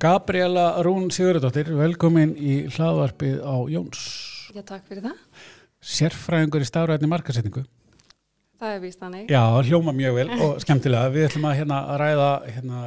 Gabriela 0.00 0.80
Rún 0.80 1.10
Sigurðardóttir, 1.12 1.68
velkomin 1.76 2.30
í 2.40 2.54
hlaðvarpið 2.72 3.42
á 3.44 3.56
Jóns. 3.68 4.04
Já, 4.48 4.62
takk 4.64 4.86
fyrir 4.88 5.02
það. 5.04 5.18
Sérfræðingur 5.84 6.64
í 6.64 6.68
stafræðinni 6.68 7.10
markasetningu. 7.10 7.66
Það 8.60 8.70
er 8.72 8.78
víst 8.80 9.02
þannig. 9.02 9.26
Já, 9.28 9.42
hljóma 9.68 9.92
mjög 9.98 10.14
vel 10.16 10.30
og 10.46 10.54
skemmtilega. 10.64 11.10
Við 11.12 11.26
ætlum 11.26 11.44
að 11.50 11.54
hérna, 11.58 11.80
ræða 12.00 12.30
hérna, 12.46 12.84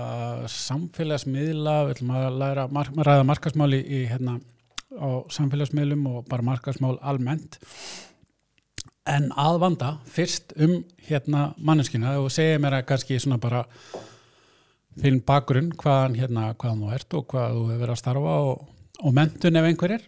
samfélagsmiðla, 0.56 1.76
við 1.84 1.94
ætlum 1.94 2.16
að 2.18 2.40
læra, 2.42 2.66
mar 2.74 2.90
ræða 2.98 3.28
markasmáli 3.30 3.82
í, 3.86 4.00
hérna, 4.10 4.40
á 4.98 5.10
samfélagsmiðlum 5.38 6.08
og 6.16 6.26
bara 6.32 6.48
markasmál 6.50 6.96
almennt. 6.98 7.60
En 9.06 9.30
að 9.38 9.60
vanda 9.68 9.92
fyrst 10.10 10.58
um 10.58 10.80
hérna 11.06 11.52
manneskina 11.62 12.16
og 12.24 12.34
segja 12.34 12.58
mér 12.64 12.80
að 12.80 12.88
kannski 12.90 13.22
svona 13.22 13.38
bara 13.44 13.68
þinn 15.02 15.22
bakgrunn 15.26 15.72
hvaðan 15.80 16.18
hérna 16.20 16.50
hvaðan 16.60 16.84
þú 16.84 16.92
ert 16.98 17.16
og 17.20 17.26
hvað 17.34 17.56
þú 17.58 17.64
hefur 17.70 17.82
verið 17.84 17.96
að 17.96 18.02
starfa 18.04 18.36
og, 18.50 18.68
og 19.04 19.16
mentun 19.18 19.60
ef 19.62 19.70
einhver 19.70 19.96
er. 19.98 20.04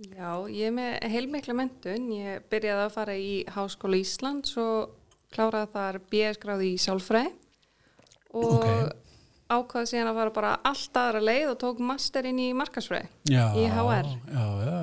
Já, 0.00 0.30
ég 0.48 0.70
er 0.70 0.72
með 0.72 0.94
heilmikla 1.12 1.54
mentun. 1.58 2.06
Ég 2.16 2.46
byrjaði 2.52 2.86
að 2.86 2.94
fara 2.94 3.16
í 3.20 3.32
Háskóla 3.52 3.98
Íslands 4.00 4.54
og 4.60 4.94
kláraði 5.34 5.72
þar 5.74 5.98
BS-gráði 6.10 6.70
í 6.72 6.78
sjálfræði 6.80 7.34
og 8.40 8.64
Ok. 8.64 8.96
ákvaði 9.50 9.90
síðan 9.90 10.10
að 10.12 10.18
fara 10.22 10.32
bara 10.34 10.52
allt 10.70 10.96
aðra 11.02 11.20
leið 11.26 11.48
og 11.52 11.56
tók 11.60 11.80
masterinn 11.82 12.38
í 12.40 12.48
markasfræði 12.56 13.08
Já, 13.30 13.44
í 13.58 13.64
HR. 13.68 14.10
Já, 14.30 14.46
já. 14.64 14.80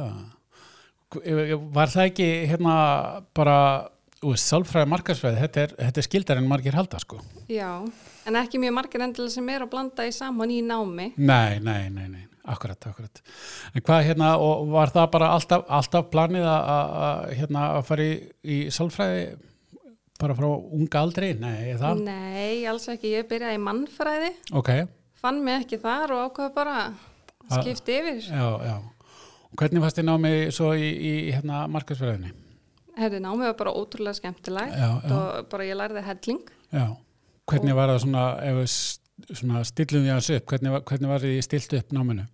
Var 1.73 1.87
það 1.93 2.09
ekki 2.11 2.25
hérna 2.51 2.73
bara, 3.37 3.57
þú 4.19 4.33
veist, 4.33 4.49
sálfræði 4.51 4.89
markarsfræði, 4.91 5.39
þetta 5.45 5.61
er, 5.63 5.75
er 5.87 6.03
skildar 6.05 6.41
en 6.41 6.49
margir 6.51 6.75
halda, 6.75 6.99
sko. 6.99 7.21
Já, 7.47 7.69
en 8.27 8.37
ekki 8.41 8.59
mjög 8.61 8.73
margir 8.77 9.03
endilega 9.05 9.33
sem 9.33 9.49
er 9.53 9.65
að 9.65 9.71
blanda 9.73 10.05
í 10.07 10.13
saman 10.15 10.51
í 10.53 10.61
námi. 10.65 11.09
Nei, 11.17 11.59
nei, 11.63 11.87
nei, 11.93 12.07
nei, 12.11 12.23
akkurat, 12.51 12.87
akkurat. 12.91 13.21
En 13.73 13.81
hvað 13.87 14.05
hérna, 14.09 14.33
og 14.43 14.67
var 14.73 14.91
það 14.95 15.07
bara 15.15 15.29
alltaf, 15.37 15.65
alltaf 15.79 16.09
planið 16.13 16.47
að, 16.51 17.29
hérna, 17.39 17.65
að 17.77 17.85
fara 17.91 18.07
í, 18.07 18.15
í 18.43 18.57
sálfræði 18.73 19.23
bara 20.19 20.33
frá 20.37 20.47
unga 20.49 21.01
aldri? 21.05 21.31
Nei, 21.39 21.73
það? 21.79 22.03
Nei, 22.07 22.65
alls 22.69 22.87
ekki. 22.89 23.11
Ég 23.19 23.27
byrjaði 23.29 23.59
í 23.59 23.63
mannfræði, 23.63 24.31
Ok, 24.57 24.71
fann 25.21 25.43
mig 25.45 25.63
ekki 25.63 25.79
þar 25.83 26.13
og 26.15 26.23
ákvaði 26.31 26.53
bara 26.57 26.75
að 27.47 27.61
skipta 27.61 27.95
yfir. 27.99 28.21
já, 28.27 28.47
já. 28.67 28.77
Og 29.47 29.61
hvernig 29.61 29.79
fannst 29.85 29.97
þið 30.01 30.05
námið 30.09 30.37
svo 30.57 30.73
í, 30.75 30.87
í 30.91 31.11
hérna, 31.31 31.63
markarsfræðinni? 31.71 32.33
Herði, 32.97 33.19
námið 33.23 33.45
var 33.51 33.57
bara 33.61 33.71
ótrúlega 33.77 34.17
skemmtilegt 34.17 34.73
Já, 34.73 34.87
já. 35.05 35.11
og 35.13 35.47
bara 35.51 35.65
ég 35.69 35.77
lærði 35.77 36.01
helling. 36.07 36.41
Já, 36.73 36.87
hvernig 37.47 37.75
var 37.77 37.89
það 37.93 37.99
svona, 38.03 38.23
svona 39.33 39.63
stillum 39.67 40.03
því 40.05 40.13
að 40.15 40.31
upp, 40.37 40.45
hvernig, 40.51 40.71
var- 40.75 40.81
hvernig 40.89 41.09
var 41.13 41.19
því 41.23 41.35
stilt 41.45 41.73
upp 41.79 41.91
náminu? 41.95 42.25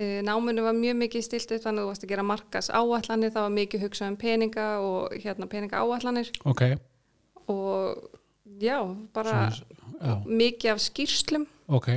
Náminu 0.00 0.62
var 0.64 0.72
mjög 0.72 0.96
mikið 0.96 1.24
stilt 1.26 1.50
upp 1.52 1.60
þannig 1.66 1.82
að 1.82 1.84
þú 1.84 1.90
varst 1.90 2.04
að 2.06 2.12
gera 2.14 2.22
markas 2.24 2.70
áallanir, 2.72 3.32
það 3.34 3.42
var 3.44 3.52
mikið 3.58 3.82
hugsað 3.84 4.08
um 4.08 4.16
peninga 4.16 4.68
og 4.80 5.12
hérna 5.20 5.46
peninga 5.52 5.82
áallanir 5.82 6.30
Ok, 6.48 6.62
og 7.52 8.08
já, 8.60 8.78
bara 9.12 9.50
já, 10.00 10.14
mikið 10.24 10.70
af 10.72 10.80
skýrslum. 10.80 11.44
ok, 11.68 11.90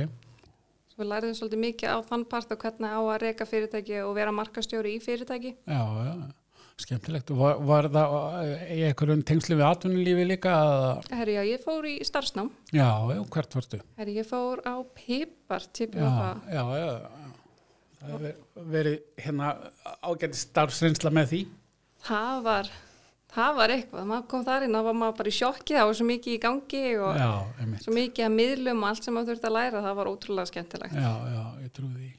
Svo 0.94 1.02
við 1.02 1.08
lærðum 1.10 1.34
svolítið 1.34 1.62
mikið 1.64 1.88
á 1.90 1.98
þann 2.06 2.24
part 2.28 2.52
og 2.52 2.58
hvernig 2.60 2.92
á 2.92 3.00
að 3.00 3.20
reka 3.24 3.46
fyrirtæki 3.48 3.96
og 4.04 4.12
vera 4.14 4.30
markastjóri 4.36 4.92
í 4.94 5.00
fyrirtæki. 5.02 5.56
já, 5.66 5.80
já, 5.80 6.14
skemmtilegt. 6.82 7.30
Var, 7.38 7.58
var 7.68 7.88
það 7.94 8.14
eh, 8.44 8.62
í 8.74 8.80
einhverjum 8.88 9.22
tengslu 9.26 9.56
við 9.58 9.66
atvinnulífi 9.68 10.24
líka? 10.26 10.54
Herri, 11.14 11.36
já, 11.38 11.42
ég 11.54 11.62
fór 11.64 11.86
í 11.88 11.94
starfsnám. 12.06 12.48
Já, 12.74 12.88
já, 13.14 13.20
hvert 13.36 13.54
varstu? 13.58 13.80
Herri, 14.00 14.16
ég 14.18 14.26
fór 14.28 14.62
á 14.66 14.74
Pipar, 14.96 15.62
Já, 15.68 15.70
TPFA. 15.80 16.32
já, 16.50 16.64
já, 16.80 16.88
já. 16.88 17.30
Það 18.04 18.10
hefur 18.14 18.66
verið 18.74 18.96
hérna 19.24 19.52
ágæti 20.04 20.36
starfsreynsla 20.42 21.12
með 21.14 21.30
því. 21.30 21.38
Það 22.04 22.42
var, 22.44 22.66
það 23.32 23.54
var 23.56 23.72
eitthvað. 23.78 24.04
Maður 24.10 24.26
kom 24.34 24.42
þar 24.44 24.66
inn 24.66 24.76
og 24.76 24.84
var 24.90 24.98
maður 25.00 25.16
bara 25.22 25.30
í 25.32 25.36
sjokki, 25.38 25.78
það 25.78 25.88
var 25.88 25.96
svo 26.00 26.08
mikið 26.10 26.34
í 26.34 26.42
gangi 26.42 26.82
og 27.00 27.22
Já, 27.22 27.30
svo 27.86 27.94
mikið 27.96 28.26
að 28.26 28.34
miðlum 28.34 28.82
og 28.84 28.90
allt 28.90 29.06
sem 29.08 29.16
maður 29.16 29.30
þurfti 29.32 29.48
að 29.48 29.56
læra, 29.56 29.84
það 29.86 29.96
var 30.02 30.10
ótrúlega 30.12 30.50
skemmtilegt. 30.52 30.98
Já, 31.00 31.14
já, 31.38 31.42
ég 31.64 31.72
trúi 31.78 31.94
því. 31.94 32.12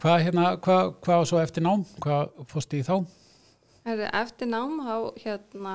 Hvað 0.00 0.18
hérna, 0.24 0.46
hvað, 0.64 0.94
hvað 1.04 1.20
var 1.20 1.30
svo 1.34 1.42
eftir 1.42 1.66
nám? 1.68 1.84
Hvað 2.06 2.42
fórstu 2.54 2.80
í 2.80 2.86
þá? 2.86 2.96
Eftir 3.86 4.48
nám 4.50 4.80
þá 4.82 4.94
hérna, 5.22 5.74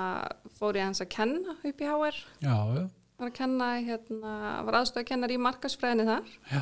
fór 0.60 0.76
ég 0.76 0.84
hans 0.90 1.00
að 1.02 1.10
kenna 1.16 1.56
upp 1.64 1.80
í 1.82 1.88
HR. 1.88 2.18
Já, 2.44 2.56
já, 2.76 2.90
Var 3.22 3.30
að 3.30 3.34
kenna, 3.38 3.66
hérna, 3.86 4.32
var 4.66 4.78
aðstöðakennar 4.82 5.32
í 5.32 5.38
markasfræðinni 5.38 6.06
þar 6.10 6.30
já, 6.52 6.62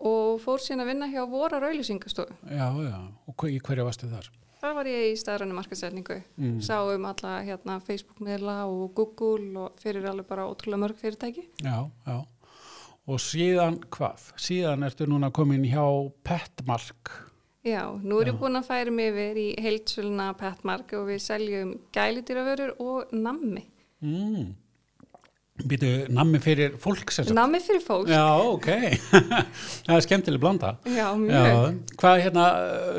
og 0.00 0.40
fór 0.40 0.62
síðan 0.64 0.80
að 0.86 0.88
vinna 0.94 1.08
hjá 1.12 1.22
vorar 1.28 1.66
auðlýsingastofu. 1.68 2.32
já, 2.48 2.66
já. 2.88 2.96
Og 3.28 3.34
hver- 3.36 3.52
í 3.52 3.60
hverju 3.60 3.84
varstu 3.84 4.08
þar? 4.08 4.30
Þar 4.60 4.74
var 4.74 4.84
ég 4.90 5.12
í 5.12 5.16
staðræni 5.16 5.54
markasetningu. 5.56 6.22
Mm. 6.36 6.58
Sá 6.60 6.80
um 6.94 7.04
alla 7.04 7.42
hérna, 7.44 7.78
Facebook-miðla 7.80 8.56
og 8.68 8.94
Google 8.94 9.60
og 9.60 9.76
fyrir 9.80 10.04
alveg 10.10 10.26
bara 10.26 10.48
ótrúlega 10.48 10.80
mörg 10.82 10.96
fyrirtæki. 11.00 11.46
Já, 11.62 11.88
já. 12.06 12.24
Og 13.08 13.18
síðan 13.18 13.78
hvað? 13.90 14.32
Síðan 14.36 14.84
ertu 14.84 15.06
núna 15.06 15.30
komin 15.32 15.64
hjá 15.64 15.84
Petmark. 16.24 17.29
Já, 17.60 17.82
nú 18.00 18.22
er 18.22 18.30
ég 18.30 18.38
búin 18.40 18.56
að 18.56 18.70
færa 18.70 18.92
mig 18.94 19.10
yfir 19.10 19.36
í 19.36 19.48
heildsöluna 19.60 20.30
Petmark 20.40 20.94
og 20.96 21.10
við 21.10 21.18
seljum 21.20 21.74
gælidýravörur 21.92 22.72
og 22.80 23.12
nammi. 23.12 23.66
Mm. 24.00 24.54
Býtu 25.68 25.90
nammi 26.08 26.40
fyrir 26.40 26.78
fólk 26.80 27.12
sagt? 27.12 27.34
Nammi 27.36 27.60
fyrir 27.60 27.82
fólk. 27.84 28.08
Já, 28.08 28.24
ok. 28.40 28.70
það 29.84 29.92
er 29.98 30.06
skemmtileg 30.06 30.40
blanda. 30.40 30.72
Já, 30.88 31.10
mjög. 31.20 31.36
Já, 31.36 31.92
hvað 32.00 32.24
hérna, 32.24 32.46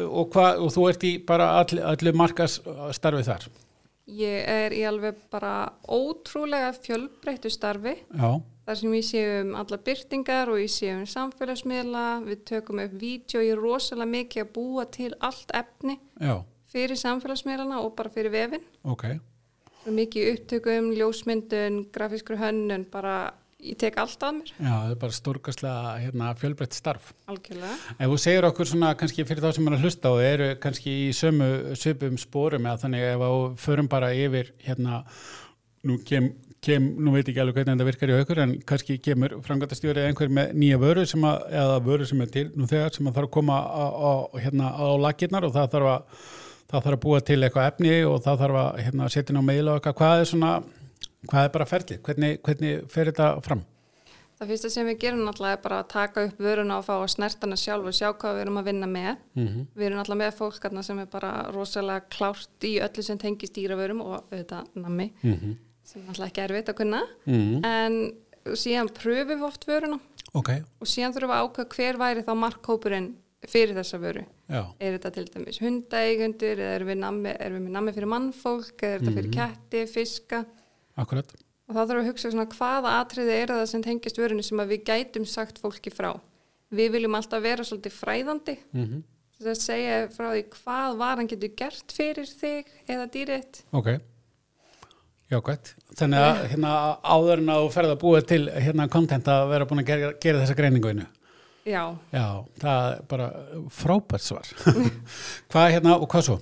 og, 0.06 0.30
hvað, 0.36 0.62
og 0.62 0.74
þú 0.78 0.86
ert 0.92 1.10
í 1.10 1.14
bara 1.26 1.50
all, 1.64 1.82
allir 1.96 2.22
markas 2.22 2.60
starfið 2.94 3.32
þar? 3.32 3.50
Ég 4.12 4.50
er 4.62 4.78
í 4.78 4.86
alveg 4.86 5.26
bara 5.34 5.56
ótrúlega 5.90 6.70
fjölbreyttu 6.78 7.50
starfi. 7.50 7.96
Já, 8.14 8.30
þar 8.72 8.80
sem 8.80 8.94
ég 8.96 9.08
sé 9.08 9.24
um 9.42 9.52
alla 9.60 9.78
byrtingar 9.88 10.52
og 10.54 10.62
ég 10.62 10.72
sé 10.72 10.94
um 10.96 11.04
samfélagsmiðla, 11.10 12.06
við 12.28 12.46
tökum 12.48 12.80
upp 12.86 12.96
vídeo, 13.02 13.44
ég 13.44 13.58
er 13.58 13.60
rosalega 13.62 14.14
mikið 14.16 14.46
að 14.46 14.54
búa 14.56 14.86
til 14.96 15.12
allt 15.20 15.52
efni 15.60 15.98
já, 16.22 16.38
fyrir 16.72 17.00
samfélagsmiðlana 17.02 17.82
og 17.84 17.94
bara 18.00 18.14
fyrir 18.14 18.32
vefin. 18.34 18.64
ok. 18.88 19.06
Svo 19.82 19.92
mikið 19.98 20.28
upptökum, 20.36 20.92
ljósmyndun, 20.94 21.80
grafískur 21.92 22.38
hönnun, 22.38 22.84
bara 22.94 23.34
ég 23.62 23.78
tek 23.82 23.98
allt 23.98 24.22
að 24.26 24.36
mér, 24.38 24.52
Já, 24.62 24.70
það 24.70 24.92
er 24.94 25.00
bara 25.02 25.16
stórkastlega 25.18 25.96
hérna, 26.04 26.30
fjölbreytt 26.38 26.78
starf. 26.78 27.12
algjörlega. 27.30 27.74
Ef 27.98 28.14
þú 28.14 28.20
segir 28.22 28.48
okkur 28.48 28.70
svona 28.70 28.92
kannski 28.98 29.26
fyrir 29.26 29.42
þá 29.42 29.56
sem 29.58 29.72
að 29.72 29.84
hlusta 29.86 30.14
og 30.14 30.22
eru 30.26 30.52
kannski 30.62 30.94
í 31.08 31.10
sömu 31.18 31.50
svipum 31.78 32.18
spórum 32.22 32.70
eða 32.70 32.84
þannig 32.86 33.08
ef 33.10 33.26
við 33.26 33.42
förum 33.66 33.90
bara 33.90 34.14
yfir 34.14 34.54
hérna, 34.66 35.02
nú 35.90 35.98
kem, 36.06 36.30
kem 36.62 36.92
nú 37.02 37.16
veit 37.16 37.24
ég 37.26 37.32
ekki 37.34 37.42
alveg 37.42 37.58
hvernig 37.58 37.74
þetta 37.74 37.88
virkar 37.88 38.12
í 38.12 38.18
aukur 38.20 38.42
en 38.44 38.52
kannski 38.70 39.00
kemur 39.02 39.40
framgættastjóri 39.46 40.06
einhver 40.06 40.30
með 40.30 40.54
nýja 40.62 40.78
vöru 40.82 41.08
sem 41.10 41.26
að, 41.26 41.48
eða 41.62 41.80
vöru 41.88 42.06
sem 42.06 42.22
er 42.22 42.30
til 42.36 42.46
nú 42.54 42.70
þegar 42.70 42.94
sem 42.94 43.10
að 43.10 43.18
þarf 43.18 43.30
að 43.32 43.36
koma 43.38 43.58
á, 43.58 43.86
á, 43.90 44.12
hérna, 44.38 44.70
á 44.78 44.88
lakirnar 45.02 45.48
og 45.48 45.56
það 45.56 45.74
þarf 45.74 45.92
að 45.96 46.22
það 46.72 46.86
þarf 46.86 46.96
að 46.96 47.02
búa 47.04 47.24
til 47.28 47.42
eitthvað 47.42 47.72
efni 47.72 47.96
og 48.08 48.22
það 48.24 48.44
þarf 48.46 48.60
að 48.62 48.70
hérna, 48.86 49.10
setja 49.12 49.34
inn 49.34 49.42
á 49.42 49.50
meila 49.50 49.74
og 49.74 49.82
eitthvað, 49.82 49.98
hvað 50.00 50.22
er 50.22 50.30
svona 50.30 50.52
hvað 51.30 51.46
er 51.46 51.54
bara 51.54 51.70
ferlið, 51.70 52.02
hvernig, 52.06 52.40
hvernig 52.46 52.86
fer 52.92 53.12
þetta 53.12 53.30
fram? 53.46 53.64
Það 54.42 54.54
fyrsta 54.54 54.70
sem 54.74 54.88
við 54.90 54.96
gerum 55.04 55.20
náttúrulega 55.28 55.58
er 55.58 55.62
bara 55.62 55.80
að 55.84 55.90
taka 55.92 56.22
upp 56.26 56.40
vöruna 56.42 56.78
og 56.80 56.86
fá 56.88 56.94
að 56.96 57.10
snertana 57.14 57.58
sjálf 57.62 57.90
og 57.92 57.94
sjá 57.94 58.08
hvað 58.10 58.38
við 58.38 58.44
erum 58.46 58.58
að 58.58 58.70
vinna 58.72 58.88
með. 58.90 59.12
Mm 59.38 59.68
Við 59.76 59.86
erum 59.86 60.00
náttúrulega 60.00 60.22
með 60.24 60.38
fólk 60.40 60.86
sem 60.88 61.02
er 61.04 61.12
bara 61.12 61.34
rosalega 61.54 62.06
klárt 62.10 62.66
í 62.66 62.72
öllu 62.82 63.04
sem 63.06 63.20
tengist 63.22 63.54
dýravörum 63.54 64.02
og 64.02 64.16
auðvitað 64.32 64.66
nammi 64.74 65.12
-hmm. 65.22 65.54
Sem 65.92 66.02
er 66.02 66.08
náttúrulega 66.08 66.32
ekki 66.32 66.44
erfitt 66.46 66.72
að 66.72 66.78
kunna. 66.82 67.02
Mm 67.28 67.66
En 67.68 67.98
síðan 68.58 68.90
pröfum 68.96 69.30
við 69.36 69.44
oft 69.46 69.68
vöruna. 69.70 70.00
Ok, 70.34 70.50
og 70.80 70.88
síðan 70.90 71.14
þurfum 71.14 71.34
við 71.34 71.38
að 71.38 71.46
ákveða 71.46 71.76
hver 71.76 72.00
væri 72.02 72.24
þá 72.26 72.32
markhópurinn 72.40 73.12
fyrir 73.52 73.76
þessa 73.76 74.00
vöru. 74.02 74.24
já, 74.50 74.64
Er 74.80 74.98
þetta 74.98 75.12
til 75.16 75.26
dæmis 75.34 75.60
hundaeigundur 75.62 76.60
eða 76.62 76.74
erum 76.78 76.92
við, 76.92 77.00
nammi, 77.02 77.36
erum 77.40 77.64
við 77.68 77.76
nammi 77.76 77.94
fyrir 77.96 78.12
mannfólk 78.14 78.84
eða 78.86 78.96
er 78.96 79.00
þetta 79.02 79.16
fyrir 79.18 79.32
ketti, 79.36 79.86
fiska? 79.90 80.44
Akkurat. 80.96 81.34
Og 81.68 81.76
þá 81.76 81.82
þurfum 81.82 81.98
við 81.98 82.04
að 82.06 82.12
hugsa 82.12 82.32
svona 82.32 82.50
hvaða 82.56 82.98
atriði 83.02 83.38
er 83.38 83.54
það 83.54 83.66
sem 83.72 83.86
tengist 83.86 84.20
vörunni 84.22 84.46
sem 84.46 84.62
við 84.72 84.84
gætum 84.86 85.26
sagt 85.26 85.62
fólki 85.62 85.94
frá. 85.94 86.14
Við 86.72 86.94
viljum 86.96 87.18
alltaf 87.18 87.44
vera 87.44 87.66
svolítið 87.68 87.98
fræðandi. 87.98 88.58
Mm 88.72 89.02
þess 89.42 89.58
að 89.58 89.66
segja 89.66 89.94
frá 90.14 90.28
því 90.32 90.42
hvað 90.54 90.98
varan 91.00 91.30
getur 91.32 91.54
gert 91.58 91.94
fyrir 91.96 92.30
þig 92.30 92.68
eða 92.92 93.08
dýrið. 93.14 93.62
Ok, 93.78 93.90
jákvæmt. 95.32 95.74
Þannig 96.00 96.26
að 96.28 96.44
hérna, 96.52 96.76
áður 97.04 97.42
en 97.42 97.52
að 97.54 97.64
þú 97.64 97.72
ferð 97.76 97.94
að 97.96 98.00
búa 98.04 98.22
til 98.28 98.44
hérna 98.52 98.88
content 98.92 99.32
að 99.32 99.48
vera 99.54 99.68
búin 99.70 99.84
að 99.84 99.92
gera, 99.92 100.14
gera 100.24 100.44
þessa 100.44 100.58
greiningu 100.60 100.94
innu. 100.94 101.10
Já, 101.62 101.84
Já, 102.10 102.26
það 102.58 102.86
er 102.92 103.04
bara 103.12 103.28
frábært 103.70 104.26
svar. 104.26 104.48
hvað 105.52 105.74
hérna 105.76 105.98
og 106.00 106.08
hvað 106.10 106.28
svo? 106.30 106.40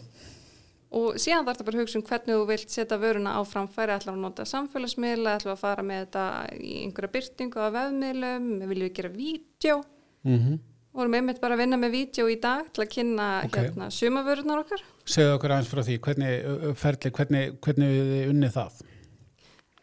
og 0.90 1.20
síðan 1.22 1.46
þarf 1.46 1.60
þetta 1.60 1.66
bara 1.68 1.78
að 1.78 1.84
hugsa 1.84 2.00
um 2.00 2.06
hvernig 2.08 2.34
þú 2.34 2.46
vilt 2.50 2.72
setja 2.74 2.98
vöruna 2.98 3.36
á 3.38 3.42
framfæri, 3.46 3.94
ætlar 3.94 4.16
að 4.16 4.24
nota 4.24 4.46
samfélagsmiðla, 4.50 5.36
ætlar 5.38 5.54
að 5.54 5.62
fara 5.62 5.84
með 5.86 6.00
þetta 6.06 6.24
í 6.58 6.72
einhverja 6.88 7.14
byrtingu 7.14 7.62
á 7.62 7.68
vefmiðlum, 7.76 8.48
viljum 8.72 8.88
við 8.88 8.96
gera 8.98 9.14
vídeo, 9.14 9.78
Mm 10.26 10.58
vorum 11.00 11.16
einmitt 11.20 11.42
bara 11.42 11.56
að 11.58 11.64
vinna 11.64 11.80
með 11.82 11.94
vídeo 11.96 12.28
í 12.30 12.38
dag 12.44 12.70
til 12.76 12.84
að 12.86 12.92
kynna 12.94 13.28
Ok. 13.48 13.58
hérna 13.58 13.90
sumavörurnar 13.96 14.62
okkar. 14.64 14.84
Segðu 15.10 15.34
okkur 15.38 15.56
aðeins 15.56 15.72
frá 15.72 15.82
því, 15.88 15.98
hvernig 16.06 16.76
ferli, 16.78 17.12
hvernig, 17.18 17.60
hvernig 17.66 17.94
við 18.12 18.32
unnið 18.34 18.56
það? 18.60 18.80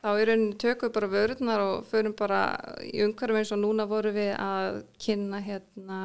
Þá 0.07 0.11
í 0.23 0.27
rauninni 0.29 0.57
tökum 0.63 0.87
við 0.89 0.95
bara 0.95 1.09
vörurnar 1.11 1.63
og 1.65 1.87
förum 1.91 2.13
bara 2.15 2.41
í 2.87 3.01
umhverfum 3.03 3.41
eins 3.41 3.51
og 3.57 3.59
núna 3.59 3.89
vorum 3.91 4.15
við 4.15 4.33
að 4.39 4.77
kynna 5.03 5.41
hérna 5.43 6.01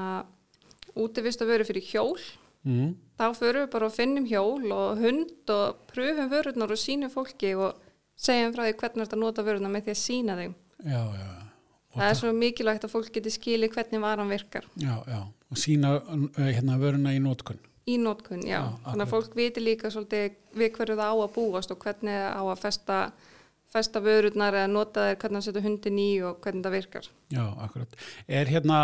útivist 0.98 1.42
að 1.44 1.52
vöru 1.54 1.68
fyrir 1.70 1.86
hjól. 1.86 2.18
Mm. 2.66 2.96
Þá 3.20 3.26
förum 3.38 3.66
við 3.68 3.72
bara 3.76 3.86
og 3.92 3.94
finnum 3.94 4.26
hjól 4.30 4.74
og 4.74 4.98
hund 5.02 5.54
og 5.54 5.84
pröfum 5.92 6.32
vörurnar 6.34 6.74
og 6.74 6.82
sínum 6.82 7.14
fólki 7.14 7.54
og 7.58 7.78
segjum 8.18 8.54
frá 8.56 8.66
því 8.66 8.76
hvernig 8.82 9.06
þetta 9.06 9.22
nota 9.22 9.46
vörurnar 9.46 9.74
með 9.76 9.86
því 9.86 9.94
að 9.94 10.02
sína 10.02 10.40
þeim. 10.40 10.56
Já, 10.82 11.02
já, 11.20 11.30
Og 11.30 11.51
Það 11.96 12.08
er 12.10 12.20
svo 12.22 12.32
mikilvægt 12.36 12.86
að 12.88 12.94
fólk 12.94 13.12
geti 13.16 13.34
skilið 13.34 13.74
hvernig 13.76 14.02
varan 14.04 14.32
virkar 14.32 14.68
já, 14.80 14.94
já, 15.08 15.22
og 15.52 15.60
sína 15.60 15.98
ö, 16.00 16.48
hérna 16.48 16.78
vöruna 16.80 17.16
í 17.16 17.20
nótkunn. 17.24 17.60
í 17.88 17.98
nótkun, 17.98 18.46
já. 18.46 18.62
Já, 18.62 18.80
Þannig 18.86 19.08
að 19.08 19.12
fólk 19.16 19.36
viti 19.36 19.64
líka 19.64 19.92
svolítið 19.92 20.38
við 20.56 20.72
hverju 20.78 20.96
það 21.00 21.12
á 21.12 21.16
að 21.18 21.34
búast 21.36 21.74
og 21.74 21.82
hvernig 21.82 22.18
á 22.30 22.42
að 22.46 22.60
festa, 22.62 22.98
festa 23.72 24.02
vörurnar 24.04 24.54
eða 24.54 24.70
nota 24.70 25.08
þeir 25.08 25.18
hvernig 25.24 25.42
að 25.42 25.48
setja 25.48 25.64
hundin 25.66 26.00
í 26.00 26.10
og 26.28 26.38
hvernig 26.44 26.64
það 26.68 26.76
virkar. 26.76 27.10
Já, 27.32 27.44
akkurat. 27.66 27.98
Er 28.28 28.52
hérna 28.52 28.78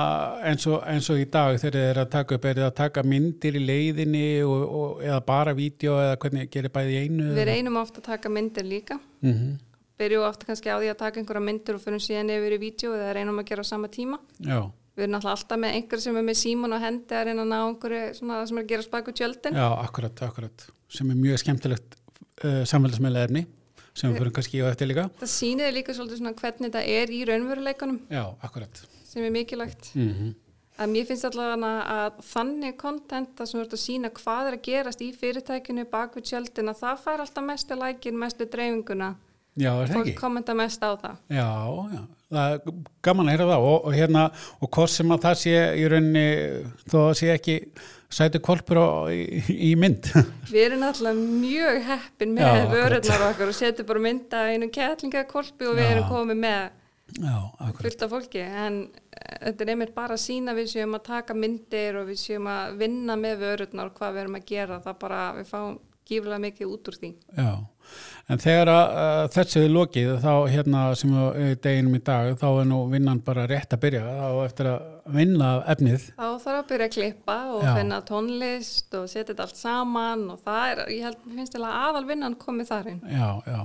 eins 0.49 0.67
og, 0.67 0.81
eins 0.87 1.09
og 1.13 1.21
í 1.21 1.27
dag 1.29 1.59
þegar 1.61 1.77
þið 1.77 1.87
er 1.91 2.01
að 2.03 2.11
taka 2.15 2.35
upp, 2.35 2.49
er 2.49 2.59
þið 2.59 2.67
að 2.67 2.75
taka 2.81 3.05
myndir 3.13 3.59
í 3.59 3.63
leiðinni 3.67 4.25
og, 4.47 4.65
og, 4.81 5.05
eða 5.05 5.21
bara 5.29 5.55
vídeo 5.57 5.99
eða 6.01 6.19
hvernig 6.23 6.51
gerir 6.51 6.73
bæði 6.73 6.99
einu? 7.05 7.31
Við 7.37 7.49
reynum 7.51 7.79
ofta 7.83 8.01
að 8.01 8.09
taka 8.15 8.33
myndir 8.33 8.67
líka. 8.67 8.99
Mm 9.21 9.33
-hmm. 9.33 9.55
Byrjum 9.97 10.25
ofta 10.27 10.45
kannski 10.49 10.69
á 10.69 10.77
því 10.77 10.91
að 10.91 10.99
taka 11.01 11.21
einhverja 11.21 11.43
myndir 11.47 11.77
og 11.77 11.81
fyrir 11.83 12.03
síðan 12.05 12.33
yfir 12.35 12.55
í 12.57 12.59
vídeo 12.61 12.93
eða 12.93 13.15
reynum 13.17 13.41
að 13.41 13.47
gera 13.49 13.65
á 13.65 13.67
sama 13.67 13.89
tíma. 13.89 14.19
Já, 14.45 14.59
Við 14.97 15.05
erum 15.05 15.13
náttúrulega 15.13 15.37
alltaf 15.37 15.59
með 15.61 15.75
einhver 15.77 16.01
sem 16.01 16.15
er 16.17 16.23
með 16.25 16.37
síman 16.39 16.73
og 16.73 16.81
hendi 16.81 17.13
að 17.17 17.25
reyna 17.27 17.43
að 17.43 17.51
ná 17.51 17.57
einhverju 17.59 18.01
svona 18.17 18.37
sem 18.49 18.57
er 18.57 18.63
að 18.63 18.71
gera 18.71 18.85
spaku 18.87 19.13
tjöldin. 19.13 19.57
já, 19.57 19.67
akkurat, 19.85 20.23
akkurat. 20.25 20.65
Sem 20.89 21.11
er 21.13 21.19
mjög 21.21 21.41
skemmtilegt 21.43 21.97
uh, 22.43 22.63
samfélagsmeðlega 22.65 23.29
efni 23.29 23.43
sem 23.93 24.09
við 24.09 24.17
fyrir 24.21 24.33
kannski 24.37 24.61
á 24.61 24.69
eftir 24.71 24.89
líka. 24.89 25.05
Það 25.21 25.31
sýnir 25.33 25.75
líka 25.75 25.93
svolítið 25.93 26.21
svona 26.21 26.33
hvernig 26.41 26.71
þetta 26.71 26.83
er 26.97 27.13
í 27.13 27.21
raunveruleikunum 27.29 28.01
Já, 28.13 28.23
akkurat. 28.45 28.83
sem 29.05 29.25
er 29.25 29.33
mikilvægt. 29.33 29.93
Mm 29.97 30.35
að 30.77 30.91
mér 30.93 31.07
finnst 31.09 31.25
allavega 31.25 31.69
að 31.89 32.17
þannig 32.27 32.75
kontent 32.77 33.39
að 33.41 33.49
sem 33.49 33.61
ert 33.63 33.73
að 33.73 33.81
sína 33.81 34.11
hvað 34.13 34.49
er 34.49 34.57
að 34.57 34.65
gerast 34.67 35.01
í 35.01 35.07
fyrirtækinu 35.17 35.85
bak 35.89 36.17
við 36.17 36.27
tjöldin 36.31 36.69
að 36.69 36.81
það 36.83 36.99
fær 37.05 37.23
alltaf 37.23 37.47
mestu 37.47 37.77
lækin, 37.77 38.19
mestu 38.21 38.45
dreifinguna 38.45 39.15
Já, 39.57 39.71
er 39.73 39.89
það 39.89 39.97
fólk 39.97 40.07
ekki? 40.11 40.19
kommenta 40.19 40.53
mest 40.57 40.83
á 40.85 40.91
það. 41.01 41.19
Já, 41.33 41.49
já, 41.93 42.01
það 42.29 42.55
er 42.55 42.81
gaman 43.07 43.29
að 43.29 43.33
heyra 43.35 43.51
það 43.51 43.67
og, 43.71 43.77
og 43.89 43.95
hérna, 43.97 44.25
og 44.61 44.71
hvort 44.77 44.93
sem 44.93 45.13
að 45.15 45.23
það 45.27 45.37
sé 45.43 45.53
í 45.81 45.85
rauninni, 45.93 46.25
þó 46.91 46.97
að 47.07 47.13
sé 47.21 47.31
ekki 47.33 47.55
sæti 48.17 48.41
kolpur 48.43 48.79
á, 48.79 48.87
í, 49.11 49.21
í 49.69 49.71
mynd. 49.79 50.11
Við 50.53 50.61
erum 50.67 50.85
alltaf 50.87 51.17
mjög 51.17 51.79
heppin 51.89 52.35
með 52.37 52.67
vörurnar 52.75 53.25
okkar 53.31 53.51
og 53.51 53.57
setjum 53.57 53.89
bara 53.89 54.03
mynda 54.05 54.43
einu 54.53 54.69
kettlingakolpi 54.73 55.67
og 55.67 55.79
við 55.79 55.87
Já. 55.87 55.93
erum 55.95 56.11
komið 56.11 56.43
með 56.45 56.67
Já, 57.17 57.35
fullt 57.79 58.01
af 58.03 58.11
fólki. 58.11 58.41
En 58.43 58.79
eh, 59.15 59.37
þetta 59.47 59.63
er 59.63 59.73
einmitt 59.73 59.93
bara 59.95 60.17
að 60.17 60.23
sína 60.25 60.53
við 60.57 60.71
séum 60.73 60.95
að 60.97 61.05
taka 61.07 61.35
myndir 61.37 61.97
og 62.01 62.09
við 62.11 62.19
séum 62.21 62.49
að 62.51 62.77
vinna 62.81 63.15
með 63.19 63.43
vörurnar 63.45 63.91
og 63.91 63.99
hvað 63.99 64.13
við 64.13 64.23
erum 64.25 64.39
að 64.39 64.49
gera. 64.51 64.79
Það 64.83 64.97
bara 65.03 65.21
við 65.37 65.47
fáum 65.51 65.77
gíflega 66.07 66.39
mikið 66.43 66.71
út 66.73 66.91
úr 66.91 66.97
því. 67.01 67.09
Já, 67.37 67.51
en 68.27 68.41
þegar 68.43 68.71
að 68.73 68.97
uh, 68.99 69.23
þessi 69.35 69.61
er 69.63 69.71
lokið 69.71 70.11
þá 70.23 70.31
hérna 70.51 70.83
sem 70.99 71.15
er 71.29 71.57
deginum 71.63 71.95
í 71.97 72.03
dag 72.09 72.33
þá 72.39 72.47
er 72.49 72.69
nú 72.71 72.79
vinnan 72.91 73.23
bara 73.23 73.47
rétt 73.49 73.75
að 73.75 73.83
byrja. 73.85 74.03
Þá 74.17 74.29
eftir 74.45 74.71
að 74.73 74.97
vinna 75.17 75.51
efnið. 75.71 76.07
Þá 76.17 76.25
þarf 76.43 76.57
að 76.57 76.65
byrja 76.71 76.87
að 76.89 76.95
klippa 76.97 77.37
og 77.55 77.63
Já. 77.63 77.71
finna 77.77 77.99
tónlist 78.07 78.97
og 78.99 79.05
setja 79.11 79.29
þetta 79.31 79.45
allt 79.47 79.59
saman 79.61 80.25
og 80.33 80.41
það 80.43 80.65
er, 80.71 80.81
ég 80.95 81.05
held, 81.07 81.21
finnst 81.37 81.55
til 81.55 81.63
að 81.63 81.77
aðalvinnan 81.85 82.37
komið 82.41 82.71
þar 82.71 82.89
inn. 82.91 82.99
Já, 83.11 83.29
já, 83.47 83.61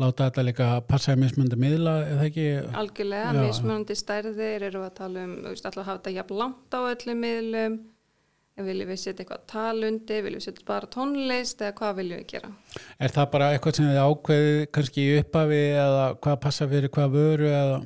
láta 0.00 0.30
þetta 0.30 0.46
líka 0.48 0.70
passa 0.88 1.16
í 1.16 1.20
mismöndi 1.20 1.60
miðla 1.60 1.94
eða 2.06 2.26
ekki? 2.30 2.48
Algjörlega, 2.82 3.34
Já. 3.36 3.42
mismunandi 3.44 3.98
stærðir, 3.98 4.66
eru 4.70 4.84
að 4.86 4.96
tala 5.02 5.26
um, 5.26 5.36
þú 5.44 5.52
veist, 5.52 5.68
alltaf 5.68 5.82
að 5.84 5.90
hafa 5.90 6.00
þetta 6.00 6.16
jafn 6.16 6.40
langt 6.42 6.78
á 6.78 6.80
öllum 6.88 7.22
miðlum, 7.26 7.78
viljum 8.66 8.90
við 8.90 9.00
setja 9.02 9.24
eitthvað 9.24 9.44
talundi, 9.52 10.18
viljum 10.24 10.40
við 10.40 10.46
setja 10.48 10.66
bara 10.68 10.90
tónlist 10.94 11.62
eða 11.62 11.76
hvað 11.78 11.94
viljum 12.00 12.22
við 12.22 12.26
gera? 12.32 12.50
Er 12.98 13.14
það 13.14 13.30
bara 13.34 13.50
eitthvað 13.54 13.78
sem 13.78 13.88
þið 13.90 14.00
ákveðið 14.04 14.60
kannski 14.76 15.04
í 15.04 15.16
uppafi 15.20 15.62
eða 15.84 16.04
hvað 16.24 16.38
passa 16.46 16.68
fyrir 16.70 16.94
hvað 16.94 17.16
vöru 17.18 17.48
eða 17.52 17.80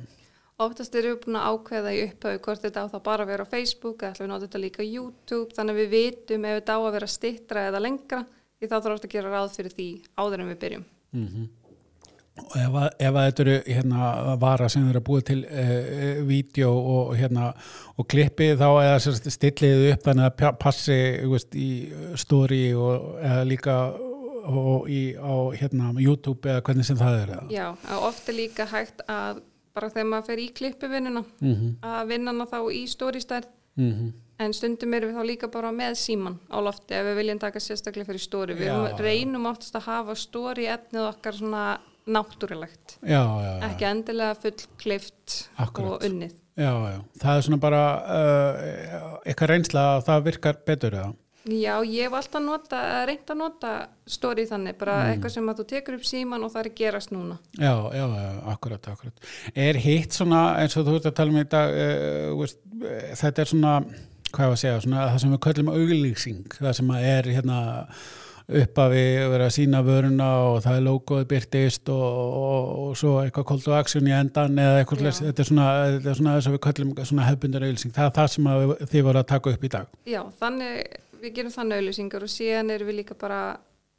Oftast 0.63 0.93
erum 0.95 1.15
við 1.15 1.23
búin 1.25 1.39
að 1.39 1.47
ákveða 1.49 1.91
í 1.91 2.01
upphau 2.05 2.35
hvort 2.45 2.61
þetta 2.61 2.83
á 2.85 2.91
það 2.93 3.01
bara 3.07 3.25
að 3.25 3.31
vera 3.33 3.43
á 3.43 3.51
Facebook 3.51 4.03
eða 4.03 4.13
ætlum 4.13 4.27
við 4.27 4.31
nota 4.31 4.45
þetta 4.45 4.61
líka 4.61 4.85
á 4.85 4.85
YouTube 4.85 5.57
þannig 5.57 5.73
að 5.73 5.81
við 5.81 5.89
vitum 5.97 6.45
ef 6.45 6.59
þetta 6.59 6.77
á 6.77 6.79
að 6.79 6.93
vera 6.93 7.09
stittra 7.09 7.65
eða 7.71 7.81
lengra 7.83 8.21
því 8.29 8.69
þá 8.69 8.75
þarf 8.77 8.93
oft 8.93 9.07
að 9.09 9.15
gera 9.15 9.33
ráð 9.33 9.57
fyrir 9.57 9.73
því 9.73 9.89
áður 10.13 10.43
en 10.43 10.53
við 10.53 10.61
byrjum. 10.63 10.85
mm 11.17 11.49
og 12.41 12.55
ef, 12.57 12.77
ef 12.97 13.17
þetta 13.17 13.43
eru 13.43 13.55
hérna 13.67 14.07
vara 14.41 14.69
sem 14.71 14.87
eru 14.89 15.01
að 15.01 15.05
búið 15.09 15.25
til 15.29 15.39
uh, 15.45 16.23
vídeo 16.25 16.71
og 16.73 17.13
hérna 17.19 17.51
og 17.97 18.07
klippi 18.09 18.53
þá 18.57 18.67
eða 18.71 18.97
sem 19.03 19.15
sagt 19.17 19.35
stillið 19.35 19.85
upp 19.91 20.07
þannig 20.07 20.29
að 20.29 20.35
pa- 20.41 20.55
passi 20.65 20.97
veist, 21.29 21.53
í 21.53 21.69
story 22.19 22.63
og 22.73 23.21
eða 23.21 23.45
líka 23.49 23.77
og 24.43 24.89
í, 24.91 25.13
á 25.15 25.33
hérna 25.55 25.93
YouTube 26.01 26.49
eða 26.49 26.65
hvernig 26.65 26.87
sem 26.89 26.97
það 26.99 27.19
er. 27.21 27.29
Já, 27.53 27.67
og 27.95 28.09
oft 28.09 28.27
er 28.27 28.35
líka 28.41 28.65
hægt 28.67 29.05
að 29.07 29.39
bara 29.73 29.89
þegar 29.93 30.09
maður 30.09 30.27
fer 30.27 30.41
í 30.43 30.49
klippivinnuna 30.57 31.23
mm 31.23 31.53
-hmm. 31.53 31.71
að 31.81 32.09
vinna 32.11 32.33
hana 32.33 32.49
þá 32.49 32.59
í 32.73 32.83
stóristærð 32.89 33.47
Mm 33.73 34.11
en 34.41 34.53
stundum 34.55 34.93
erum 34.97 35.11
við 35.11 35.19
þá 35.19 35.27
líka 35.27 35.49
bara 35.51 35.71
með 35.75 35.95
síman 36.01 36.37
á 36.49 36.57
lofti 36.63 36.95
ef 36.97 37.07
við 37.07 37.17
viljum 37.19 37.41
taka 37.41 37.61
sérstaklega 37.63 38.09
fyrir 38.09 38.23
stóri 38.23 38.57
við 38.57 38.71
Já, 38.71 38.97
reynum 39.01 39.45
oftast 39.49 39.77
að 39.77 39.87
hafa 39.89 40.15
stóri 40.17 40.67
etnið 40.71 41.07
okkar 41.11 41.37
svona 41.37 41.65
náttúrulegt 42.07 42.97
já, 43.01 43.21
já, 43.23 43.51
já. 43.59 43.67
ekki 43.69 43.85
endilega 43.89 44.35
full 44.35 44.63
Akkúrat. 45.57 45.91
og 45.91 46.07
unnið 46.09 46.33
já, 46.59 46.71
já, 46.93 46.97
það 47.23 47.35
er 47.37 47.45
svona 47.47 47.61
bara 47.63 47.83
uh, 48.03 49.19
eitthvað 49.25 49.53
reynsla 49.53 49.83
að 49.97 50.07
það 50.09 50.25
virkar 50.31 50.63
betur 50.67 50.97
eða 51.01 51.11
Já, 51.43 51.73
ég 51.83 52.05
hef 52.07 52.13
alltaf 52.15 52.39
nota, 52.39 52.77
reynd 53.03 53.27
að 53.33 53.35
nota 53.41 53.71
stóri 54.07 54.45
þannig, 54.47 54.77
bara 54.79 54.93
Mm. 55.03 55.09
eitthvað 55.11 55.33
sem 55.33 55.49
að 55.51 55.57
þú 55.59 55.65
tekur 55.73 55.97
upp 55.97 56.05
síman 56.07 56.45
og 56.47 56.53
það 56.53 56.61
er 56.61 56.69
gerast 56.77 57.11
núna 57.11 57.35
Já, 57.59 57.73
já, 57.91 58.05
já, 58.07 58.29
akkurat, 58.53 58.87
akkurat. 58.87 59.27
Er 59.53 59.75
hitt 59.75 60.15
svona, 60.15 60.55
eins 60.61 60.77
og 60.79 60.85
þú 60.87 60.95
ert 61.01 61.09
að 61.11 61.17
tala 61.17 61.33
um 61.35 61.41
dag, 61.51 61.75
uh, 61.75 62.29
veist, 62.39 62.61
uh, 62.79 63.11
þetta 63.19 63.43
er 63.43 63.51
svona, 63.51 63.73
hvað 64.31 64.45
ég 64.47 64.53
að 64.55 64.61
segja, 64.63 64.79
svona 64.85 65.03
það 65.09 65.19
sem 65.25 65.35
við 65.35 65.41
köllum 65.49 65.73
auglýsing, 65.73 66.47
það 66.61 66.73
sem 66.79 66.93
að 66.95 67.09
er 67.11 67.29
hérna 67.35 67.59
upp 68.47 68.79
að 68.83 68.93
við 68.97 69.17
vera 69.31 69.45
að 69.47 69.53
sína 69.55 69.81
vöruna 69.85 70.27
og 70.49 70.57
það 70.65 70.77
er 70.77 70.85
logoð 70.87 71.23
byrtist 71.31 71.91
og, 71.93 72.03
og, 72.03 72.71
og 72.83 72.97
svo 72.99 73.13
eitthvað 73.21 73.47
call 73.49 73.63
to 73.63 73.75
action 73.77 74.09
í 74.09 74.15
endan 74.15 74.59
eða 74.59 74.81
eitthvað, 74.81 74.99
Já. 74.99 75.05
leys, 75.07 75.21
þetta 75.23 75.43
er 75.43 75.49
svona, 75.49 75.67
þetta 75.95 76.11
er 76.11 76.19
svona 76.19 76.35
þess 76.35 76.49
að 76.49 76.57
við 76.57 76.63
köllum 76.67 76.93
svona 77.11 77.27
hefbundur 77.29 77.67
auglýsing, 77.67 77.95
það 77.95 78.09
er 78.09 78.15
það 78.19 78.29
sem 78.35 78.51
við, 78.51 78.75
þið 78.91 79.07
voru 79.07 79.21
að 79.21 79.29
taka 79.31 79.55
upp 79.55 79.63
í 79.63 79.71
dag. 79.77 79.97
Já, 80.11 80.21
þannig, 80.43 80.99
við 81.23 81.35
gerum 81.39 81.55
þannig 81.55 81.81
auðlýsingar 81.81 82.27
og 82.27 82.33
síðan 82.35 82.75
erum 82.75 82.91
við 82.91 82.99
líka 82.99 83.19
bara 83.23 83.41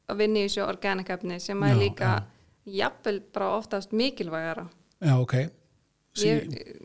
að 0.05 0.21
vinna 0.21 0.43
í 0.43 0.49
þessu 0.49 0.65
organic 0.67 1.13
efni 1.15 1.41
sem 1.41 1.65
er 1.65 1.77
líka 1.81 2.15
jafnvel 2.69 3.21
bara 3.33 3.53
oftast 3.59 3.97
mikilvægara. 3.97 4.69
Já, 5.01 5.17
ok. 5.21 5.39
Ég, 6.15 6.45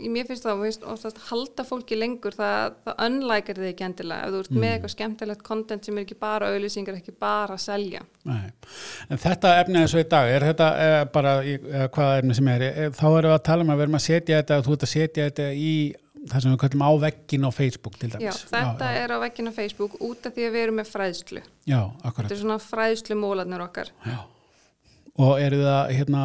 mér 0.09 0.25
finnst 0.25 0.41
það, 0.47 0.61
oftast 0.89 1.19
halda 1.29 1.61
fólki 1.67 1.93
lengur, 1.99 2.33
það, 2.33 2.73
það 2.87 3.01
unlækir 3.05 3.59
þig 3.61 3.67
ekki 3.75 3.85
endilega. 3.85 4.25
Ef 4.25 4.33
þú 4.33 4.39
ert 4.39 4.49
Mm. 4.55 4.59
með 4.63 4.71
eitthvað 4.73 4.93
skemmtilegt 4.95 5.43
content 5.43 5.85
sem 5.85 5.97
er 5.97 6.01
ekki 6.05 6.17
bara 6.19 6.47
auðlýsingar, 6.49 6.97
ekki 6.97 7.13
bara 7.19 7.53
að 7.53 7.61
selja. 7.61 8.01
Nei. 8.25 8.49
En 9.11 9.17
þetta 9.21 9.51
efni 9.61 9.77
eins 9.83 9.93
og 9.93 10.01
í 10.01 10.09
dag, 10.09 10.29
er 10.33 10.41
þetta 10.49 10.69
eh, 10.81 11.03
bara 11.13 11.35
í, 11.45 11.53
eh, 11.61 11.87
hvaða 11.93 12.17
efni 12.23 12.35
sem 12.35 12.47
er, 12.47 12.61
eh, 12.61 12.89
þá 12.89 13.05
erum 13.19 13.29
við 13.29 13.37
að 13.37 13.43
tala 13.43 13.61
um 13.61 13.69
að 13.69 13.77
við 13.77 13.85
erum 13.85 13.99
að 13.99 14.05
setja 14.07 14.41
þetta, 14.41 14.61
þú 14.65 14.73
ert 14.73 14.87
að 14.87 14.93
setja 14.95 15.29
þetta 15.29 15.47
í 15.53 15.73
það 16.29 16.41
sem 16.41 16.51
við 16.51 16.59
kallum 16.59 16.81
á 16.89 16.91
veggin 17.05 17.45
á 17.47 17.51
Facebook 17.53 17.95
til 17.99 18.09
Já, 18.09 18.17
dæmis. 18.17 18.41
þetta 18.49 18.87
já, 18.89 18.97
er 19.05 19.09
á 19.13 19.17
vegginu 19.21 19.53
Facebook 19.53 19.93
út 20.01 20.25
af 20.25 20.33
því 20.33 20.49
að 20.49 20.51
við 20.57 20.63
erum 20.65 20.75
með 20.81 20.89
fræðslu. 20.89 21.41
Já, 21.69 21.81
Þetta 21.85 22.09
akkurat. 22.09 22.31
er 22.31 22.35
svona 22.41 22.59
fræðslu 22.59 23.15
mólarnir 23.15 23.61
okkar. 23.61 23.89
Já. 24.05 24.17
Og 25.19 25.39
eru 25.41 25.61
það 25.63 25.93
hérna 25.97 26.23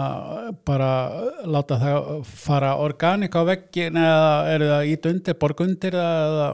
bara 0.67 0.91
láta 1.49 1.79
það 1.81 2.09
fara 2.29 2.75
organik 2.83 3.35
á 3.35 3.43
veggin 3.49 3.97
eða 3.99 4.33
eru 4.55 4.69
það 4.71 4.91
ít 4.93 5.09
undir, 5.11 5.39
borg 5.41 5.63
undir 5.65 5.97
eða 5.99 6.51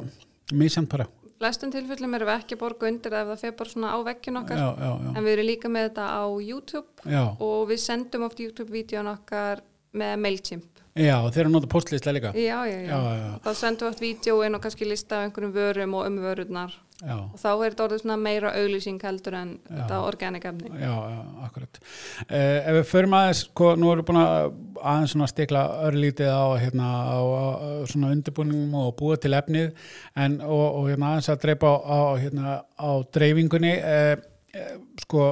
mísjönd 0.53 0.89
bara? 0.93 1.09
Flestum 1.41 1.71
tilfellum 1.73 2.15
erum 2.19 2.29
við 2.29 2.37
ekki 2.37 2.57
að 2.57 2.61
borga 2.61 2.89
undir 2.91 3.15
ef 3.17 3.29
það 3.31 3.43
fer 3.45 3.53
bara 3.57 3.73
svona 3.73 3.93
á 3.97 3.99
veggin 4.05 4.41
okkar. 4.43 4.59
Já, 4.61 4.69
já, 4.77 4.91
já. 4.93 5.13
En 5.17 5.25
við 5.25 5.33
erum 5.33 5.47
líka 5.49 5.71
með 5.73 5.87
þetta 5.89 6.09
á 6.13 6.25
YouTube 6.45 7.23
og 7.41 7.63
við 7.71 7.81
sendum 7.81 8.27
oft 8.27 8.43
YouTube-vídeón 8.45 9.09
okkar 9.15 9.63
með 9.97 10.13
MailChimp. 10.21 10.83
já 10.95 11.17
þeir 11.31 11.41
eru 11.41 11.49
að 11.49 11.55
nota 11.55 11.71
postlista 11.73 12.13
líka. 12.13 12.35
Já, 12.37 12.59
já, 12.69 12.77
já. 12.77 12.91
Já, 12.91 12.99
já, 13.01 13.25
já. 13.25 13.33
Þá 13.47 13.51
sendum 13.63 13.87
við 13.87 13.93
oft 13.95 14.05
vídeóin 14.05 14.55
og 14.59 14.63
kannski 14.67 14.89
lista 14.91 15.17
af 15.17 15.29
einhverjum 15.31 15.55
vörum 15.57 15.97
og 15.97 16.07
um 16.07 16.21
vörurnar. 16.21 16.77
Já. 17.01 17.17
Og 17.17 17.39
þá 17.41 17.49
er 17.51 17.73
þetta 17.73 17.85
orðið 17.87 18.17
meira 18.21 18.51
auglýsing 18.61 19.05
heldur 19.05 19.37
en 19.39 19.53
Já. 19.57 19.75
þetta 19.79 20.01
organic 20.05 20.45
efni. 20.51 20.73
Já, 20.77 20.93
já, 20.93 21.21
akkurat. 21.47 21.81
Uh, 22.27 22.35
ef 22.37 22.77
við 22.77 22.83
förum 22.91 23.17
aðeins, 23.17 23.45
sko, 23.47 23.71
nú 23.81 23.93
erum 23.93 24.03
við 24.03 24.11
búin 24.11 24.21
að 24.21 24.51
aðeins 24.81 25.15
svona 25.15 25.29
stikla 25.31 25.63
örlítið 25.89 26.33
á, 26.33 26.45
hérna, 26.61 26.89
á, 27.09 27.19
á 27.21 27.47
svona 27.91 28.11
undirbúningum 28.15 28.75
og 28.81 28.91
búa 28.99 29.19
til 29.21 29.33
efnið 29.37 29.71
en, 30.17 30.41
og, 30.45 30.67
og 30.81 30.91
hérna, 30.91 31.15
aðeins 31.15 31.31
að 31.33 31.45
dreipa 31.45 31.71
á, 31.73 31.79
á, 31.81 31.99
hérna, 32.21 32.57
á 32.77 32.91
dreifingunni 33.17 33.73
eh, 33.77 34.13
eh, 34.57 34.75
sko 35.05 35.31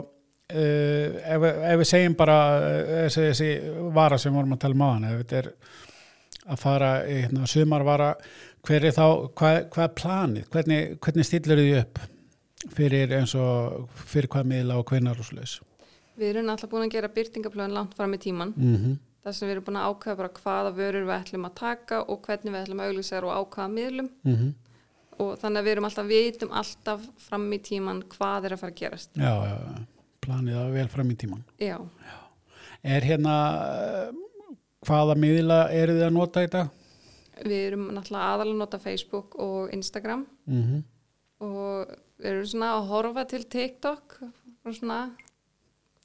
eh, 0.48 1.20
ef, 1.34 1.44
ef 1.44 1.82
við 1.82 1.90
segjum 1.92 2.16
bara 2.18 2.38
eh, 2.64 3.04
þessi, 3.06 3.28
þessi 3.28 3.92
vara 3.96 4.20
sem 4.20 4.34
vorum 4.34 4.56
að 4.56 4.64
tala 4.64 4.78
um 4.78 4.84
á 4.84 4.88
hann 4.88 5.08
ef 5.10 5.20
þetta 5.22 5.42
er 5.42 5.52
að 6.48 6.60
fara 6.62 6.92
í 7.04 7.18
hérna, 7.26 7.48
sumarvara 7.48 8.12
hver 8.66 8.84
er 8.88 8.94
þá, 8.96 9.06
hvað, 9.38 9.58
hvað 9.74 9.84
er 9.84 9.96
planið 10.02 10.48
hvernig, 10.54 10.94
hvernig 11.04 11.28
stillir 11.28 11.62
þið 11.62 11.80
upp 11.82 11.98
fyrir 12.74 13.12
eins 13.20 13.34
og 13.38 13.88
fyrir 14.10 14.30
hvað 14.32 14.48
miðla 14.52 14.78
og 14.80 14.92
og 14.92 15.26
sluðis 15.26 15.58
Við 16.18 16.32
erum 16.32 16.48
alltaf 16.50 16.70
búin 16.72 16.88
að 16.88 16.96
gera 16.96 17.08
byrtingaplöðin 17.14 17.76
langt 17.76 17.92
fram 17.94 18.14
í 18.14 18.18
tíman. 18.18 18.52
mm 18.56 18.76
-hmm. 18.76 18.96
þar 19.22 19.34
sem 19.34 19.48
við 19.48 19.52
erum 19.52 19.64
búin 19.64 19.76
að 19.78 19.88
ákveða 19.90 20.16
bara 20.16 20.28
hvaða 20.28 20.70
vörur 20.74 21.06
við 21.06 21.20
ætlum 21.20 21.44
að 21.44 21.54
taka 21.54 22.00
og 22.02 22.22
hvernig 22.22 22.52
við 22.52 22.62
ætlum 22.62 22.80
að 22.80 22.88
auglýsa 22.88 23.16
þær 23.16 23.24
og 23.24 23.36
á 23.38 23.40
hvaða 23.54 23.74
miðlum 23.74 24.10
Mm 24.24 24.54
og 25.18 25.34
þannig 25.38 25.60
að 25.60 25.66
við 25.66 25.74
erum 25.74 25.88
alltaf, 25.88 26.08
vitum 26.08 26.52
alltaf 26.52 27.04
fram 27.28 27.52
í 27.52 27.58
tíman 27.58 28.02
hvað 28.14 28.48
er 28.48 28.54
að 28.54 28.62
fara 28.62 28.72
að 28.72 28.80
gerast. 28.82 29.10
já, 29.16 29.32
já, 29.48 29.56
já, 29.66 29.86
planið 30.20 30.58
það 30.58 30.72
vel 30.72 30.88
fram 30.88 31.10
í 31.10 31.16
tíman 31.18 31.44
Já, 31.58 31.76
er 32.82 33.06
hérna 33.08 33.34
hvaða 34.86 35.16
miðla 35.18 35.60
eru 35.74 35.96
þið 35.98 36.06
að 36.06 36.14
nota 36.14 36.44
í 36.44 36.50
dag? 36.52 36.68
Við 37.44 37.64
erum 37.68 37.88
náttúrulega 37.94 38.32
aðalega 38.32 38.54
að 38.54 38.60
nota 38.62 38.78
Facebook 38.82 39.38
og 39.38 39.72
Instagram. 39.74 40.26
Mm 40.46 40.62
-hmm. 40.62 40.82
og 41.38 41.96
við 42.18 42.30
erum 42.32 42.46
svona 42.46 42.72
að 42.74 42.86
horfa 42.88 43.24
til 43.24 43.44
TikTok 43.44 44.18
og 44.64 44.74
svona, 44.74 45.10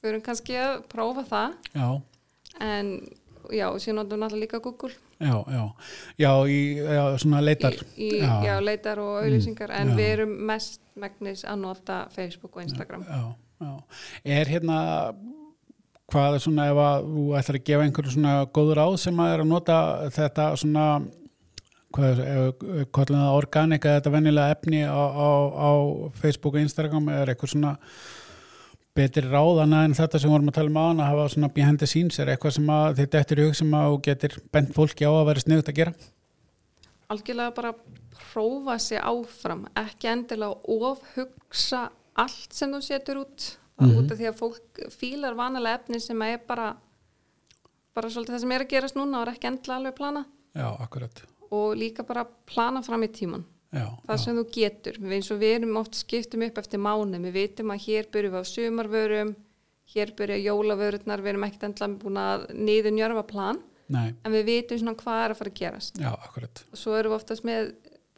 við 0.01 0.09
erum 0.09 0.21
kannski 0.21 0.53
að 0.53 0.83
prófa 0.89 1.23
það. 1.23 1.53
Já, 1.73 2.01
en 2.59 3.09
já, 3.51 3.67
síðan 3.79 3.95
notum 3.95 4.17
við 4.17 4.23
náttúrulega 4.23 4.43
líka 4.45 4.59
Google. 4.59 4.93
Já, 5.19 5.43
já. 5.47 5.73
Já, 6.17 6.47
í 6.47 6.59
já, 6.77 7.17
svona 7.17 7.41
leitar. 7.41 7.73
Í, 7.97 8.09
í 8.19 8.21
Já. 8.21 8.59
leitar 8.61 8.99
og 8.99 9.23
auðlýsingar 9.23 9.71
en 9.71 9.93
já. 9.93 9.95
við 9.95 10.09
erum 10.17 10.33
mest 10.45 10.81
megnis 10.95 11.43
að 11.45 11.59
nota 11.59 12.07
Facebook 12.11 12.57
og 12.57 12.63
Instagram. 12.63 13.05
Já, 13.07 13.35
já. 13.59 13.83
er 14.23 14.45
hérna 14.47 15.13
hvað 16.13 16.37
er 16.37 16.43
svona 16.43 16.69
ef 16.69 16.79
að 16.83 17.09
þú 17.09 17.25
ætlar 17.39 17.59
að 17.59 17.67
gefa 17.69 17.85
einhverju 17.87 18.13
svona 18.13 18.33
góður 18.53 18.81
áð 18.83 18.95
sem 19.01 19.19
að 19.23 19.33
er 19.33 19.43
að 19.43 19.49
nota 19.49 19.77
þetta 20.13 20.47
svona 20.59 20.85
hvað 20.93 21.01
er, 21.01 21.09
kallum 21.09 21.09
það 21.09 21.82
organik 22.01 23.85
eða 23.85 23.99
þetta 23.99 24.13
venjulega 24.13 24.55
efni 24.55 24.81
á, 24.85 24.93
á, 24.93 25.29
á 25.53 25.71
Facebook 26.19 26.55
og 26.57 26.61
Instagram 26.63 27.09
er 27.13 27.31
eitthvað 27.33 27.53
svona 27.55 27.73
betri 28.93 29.23
ráðana 29.25 29.83
en 29.87 29.95
þetta 29.97 30.19
sem 30.21 30.29
vorum 30.29 30.49
að 30.51 30.57
tala 30.59 30.69
um 30.69 30.77
á 30.77 30.85
að 30.93 31.07
hafa 31.09 31.29
svona 31.33 31.49
behind 31.53 31.79
the 31.81 31.87
scenes 31.89 32.19
er 32.21 32.29
eitthvað 32.33 32.57
sem 32.59 32.69
að 32.69 32.99
þetta 33.01 33.21
eftir 33.23 33.41
hug 33.45 33.55
sem 33.57 33.73
að 33.73 33.87
þú 33.89 33.97
getur 34.07 34.35
bent 34.53 34.73
fólki 34.75 35.07
á 35.09 35.11
að 35.13 35.25
vera 35.31 35.43
sniðut 35.43 35.71
að 35.71 35.79
gera? 35.79 35.93
Algjörlega 37.13 37.55
bara 37.57 37.73
prófa 38.33 38.77
sig 38.81 39.01
áfram 39.01 39.65
ekki 39.81 40.09
endilega 40.11 40.53
ofhugsa 40.77 41.87
allt 42.21 42.53
sem 42.53 42.71
þú 42.73 42.81
setur 42.85 43.23
út 43.25 43.51
Mhm. 43.73 43.95
út 43.97 44.11
af 44.13 44.17
því 44.19 44.27
að 44.29 44.37
fólk 44.37 44.81
fílar 44.93 45.33
vanalega 45.33 45.79
efni 45.79 45.99
sem 45.99 46.21
er 46.21 46.37
bara 46.47 46.75
bara 47.95 48.07
svolítið 48.09 48.35
það 48.35 48.39
sem 48.43 48.51
er 48.51 48.61
að 48.61 48.69
gerast 48.69 48.95
núna 48.95 49.17
og 49.21 49.27
er 49.27 49.31
ekki 49.33 49.47
endilega 49.49 49.79
alveg 49.79 49.95
plana 49.97 50.25
Já, 50.53 50.67
akkurat 50.79 51.23
og 51.53 51.77
líka 51.79 52.05
bara 52.07 52.25
plana 52.49 52.81
fram 52.85 53.05
í 53.05 53.11
tíman 53.13 53.45
Já, 53.73 53.87
það 54.05 54.19
sem 54.21 54.37
þú 54.37 54.43
getur, 54.53 54.97
við 55.01 55.15
eins 55.17 55.31
og 55.33 55.39
við 55.41 55.55
erum 55.55 55.79
oft 55.79 55.97
skiptum 55.97 56.43
upp 56.45 56.59
eftir 56.61 56.81
mánu, 56.81 57.17
við 57.23 57.37
vitum 57.39 57.71
að 57.73 57.87
hér 57.87 58.09
byrjum 58.13 58.35
við 58.35 58.45
á 58.45 58.51
sumarvörum 58.51 59.31
hér 59.93 60.13
byrja 60.17 60.37
jólavörurnar, 60.43 61.23
við 61.23 61.33
erum 61.33 61.45
ekkert 61.47 61.65
endilega 61.67 62.01
búin 62.03 62.19
að 62.21 62.45
niður 62.53 62.95
njörfa 62.95 63.23
plan 63.29 63.59
nei, 63.91 64.13
en 64.13 64.35
við 64.35 64.45
vitum 64.49 64.81
svona 64.81 64.95
hvað 64.99 65.23
er 65.23 65.33
að 65.33 65.41
fara 65.41 65.53
að 65.53 65.59
gerast. 65.59 65.99
Já, 66.01 66.11
akkurat. 66.13 66.63
Og 66.71 66.79
svo 66.79 66.95
erum 66.97 67.13
við 67.13 67.19
oftast 67.19 67.47
með 67.47 67.73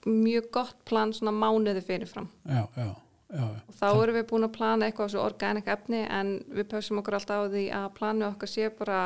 mjög 0.05 0.51
gott 0.53 0.77
plan 0.85 1.13
svona 1.15 1.33
mánuði 1.35 1.81
fyrirfram. 1.85 2.29
Já, 2.45 2.63
já, 2.77 2.85
já, 2.85 3.41
já. 3.41 3.61
og 3.65 3.77
þá 3.79 3.87
erum 3.89 4.19
við 4.19 4.27
búin 4.31 4.47
að 4.47 4.55
plana 4.59 4.89
eitthvað 4.89 5.13
svo 5.15 5.25
organik 5.25 5.71
efni 5.71 6.03
en 6.05 6.35
við 6.51 6.69
pössum 6.75 7.01
okkur 7.01 7.19
alltaf 7.19 7.47
á 7.47 7.53
því 7.55 7.65
að 7.79 7.87
planu 7.97 8.27
okkar 8.29 8.51
sé 8.51 8.69
bara 8.75 9.01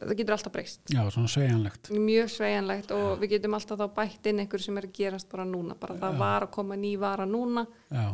það 0.00 0.16
getur 0.20 0.36
alltaf 0.36 0.54
breyst. 0.54 0.80
Já, 0.88 1.02
svona 1.12 1.30
sveigjanlegt. 1.30 1.92
Mjög 1.92 2.32
sveianlegt 2.36 2.96
og 2.96 3.20
við 3.20 3.36
getum 3.36 3.58
alltaf 3.58 3.80
þá 3.80 3.86
bætt 4.00 4.26
inn 4.30 4.42
einhver 4.42 4.64
sem 4.64 4.80
er 4.80 4.88
að 4.88 4.96
gerast 4.96 5.30
bara 5.30 5.46
núna 5.48 5.76
bara 5.78 5.98
það 6.00 6.18
var 6.24 6.48
að 6.48 6.52
koma 6.56 6.78
ný 6.80 6.96
vara 7.00 7.26
núna. 7.28 7.66
Já, 7.92 8.06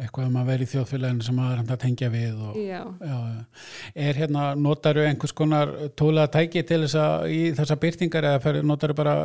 eitthvað 0.00 0.28
um 0.30 0.40
að 0.40 0.50
vera 0.52 0.66
í 0.66 0.70
þjóðfélaginu 0.70 1.26
sem 1.26 1.40
er 1.44 1.60
hægt 1.60 1.72
að 1.74 1.80
tengja 1.84 2.10
við 2.12 2.42
og, 2.48 2.58
já, 2.58 2.82
já, 2.82 3.16
já. 3.30 3.40
Er 4.06 4.20
hérna, 4.22 4.44
notaru 4.58 5.06
einhvers 5.06 5.34
konar 5.36 5.72
tólega 5.98 6.32
tæki 6.36 6.64
til 6.66 6.82
þess 6.84 6.98
að 7.04 7.30
í 7.34 7.40
þessa 7.58 7.78
byrtingar 7.86 8.28
eða 8.34 8.66
notaru 8.66 8.98
bara 8.98 9.16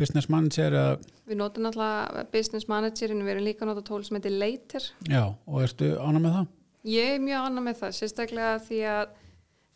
business 0.00 0.30
manager 0.32 0.78
eða, 0.78 1.12
við 1.30 1.42
notum 1.42 1.70
alltaf 1.70 2.32
business 2.34 2.70
managerin, 2.70 3.22
við 3.26 3.36
erum 3.36 3.46
líka 3.50 3.66
að 3.66 3.74
nota 3.74 3.86
tól 3.90 4.02
sem 4.06 4.18
heitir 4.18 4.34
Later. 4.38 4.90
Já, 5.10 5.24
og 5.30 5.62
ertu 5.66 5.94
ána 5.98 6.18
með 6.22 6.40
það? 6.40 6.50
ég 6.88 7.16
er 7.16 7.22
mjög 7.22 7.48
annað 7.48 7.66
með 7.68 7.76
það, 7.82 7.92
sérstaklega 7.98 8.54
því 8.66 8.80
að 8.90 9.18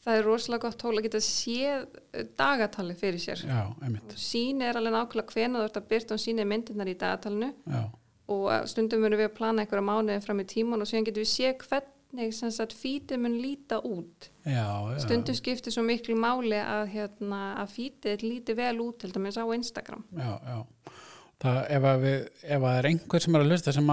það 0.06 0.20
er 0.20 0.26
rosalega 0.26 0.68
gott 0.68 0.78
tól 0.80 0.94
að 0.94 1.06
geta 1.08 1.20
séð 1.24 1.86
dagatali 2.38 2.94
fyrir 2.98 3.22
sér 3.22 3.42
Já, 3.42 3.62
sín 4.20 4.62
er 4.62 4.78
alveg 4.78 4.94
nákvæmlega 4.94 5.34
hvena 5.34 5.62
þú 5.62 5.68
ert 5.68 5.80
að 5.80 5.88
byrta 5.92 6.16
og 6.16 6.22
sín 6.22 6.42
er 6.42 6.48
myndirnar 6.50 6.90
í 6.90 6.96
dagatalinu 7.00 7.50
já, 7.66 7.82
og 8.30 8.46
eh, 8.54 8.62
stundum 8.70 9.02
munum 9.02 9.20
við 9.20 9.30
að 9.30 9.36
plana 9.40 9.64
einhverja 9.64 9.88
mánuði 9.88 10.22
fram 10.24 10.42
í 10.42 10.48
tíman 10.52 10.84
og 10.84 10.90
síðan 10.90 11.08
getum 11.08 11.24
við 11.24 11.32
séð 11.32 11.66
hvernig 11.66 12.36
sagt 12.38 12.76
fítið 12.78 13.22
mun 13.24 13.34
líta 13.42 13.80
út 13.82 14.30
já, 14.46 14.62
já. 14.62 15.00
stundum 15.02 15.36
skiptir 15.36 15.74
svo 15.74 15.82
miklu 15.86 16.14
máli 16.18 16.60
að, 16.62 16.86
hérna, 16.94 17.42
að 17.64 17.74
fítið 17.74 18.24
líti 18.28 18.56
vel 18.56 18.76
út 18.86 19.02
til 19.02 19.10
dæmis 19.14 19.40
á 19.40 19.44
Instagram 19.58 20.06
Já, 20.14 20.32
já. 20.46 20.62
Það, 21.36 21.58
ef, 21.68 21.86
við, 22.00 22.22
ef 22.56 22.62
að 22.64 22.78
er 22.78 22.86
einhver 22.88 23.20
sem 23.20 23.34
er 23.36 23.42
að 23.42 23.50
hlusta 23.50 23.72
sem 23.76 23.90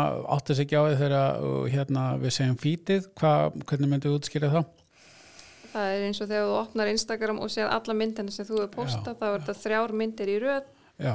sig 0.47 0.61
ekki 0.63 0.77
á 0.79 0.83
því 0.85 0.93
þegar 1.01 1.41
hérna, 1.73 2.03
við 2.21 2.31
segjum 2.37 2.59
fítið, 2.61 3.09
hva, 3.19 3.33
hvernig 3.67 3.89
myndum 3.91 4.13
við 4.13 4.19
útskýra 4.21 4.51
það? 4.53 4.69
Það 5.73 5.91
er 5.91 6.07
eins 6.07 6.21
og 6.21 6.29
þegar 6.29 6.47
þú 6.47 6.55
opnar 6.61 6.91
Instagram 6.93 7.41
og 7.43 7.51
séð 7.53 7.69
alla 7.73 7.95
myndina 7.99 8.33
sem 8.33 8.47
þú 8.47 8.59
hefur 8.61 8.73
postað 8.77 9.19
þá 9.19 9.25
er 9.29 9.37
þetta 9.37 9.55
þrjár 9.63 9.95
myndir 10.01 10.31
í 10.31 10.37
röð. 10.43 10.67
Já, 11.03 11.13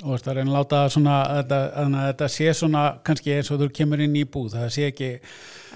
og 0.00 0.22
það 0.24 0.32
er 0.32 0.40
að 0.40 0.50
að 0.50 0.54
láta 0.56 0.82
svona, 0.96 1.16
þetta, 1.40 1.60
þannig 1.76 2.02
að 2.02 2.10
þetta 2.10 2.28
sé 2.36 2.52
svona 2.60 2.84
kannski 3.06 3.36
eins 3.36 3.52
og 3.52 3.62
þú 3.62 3.70
kemur 3.80 4.04
inn 4.06 4.18
í 4.18 4.26
búð, 4.26 4.52
það 4.56 4.74
sé 4.76 4.90
ekki, 4.90 5.10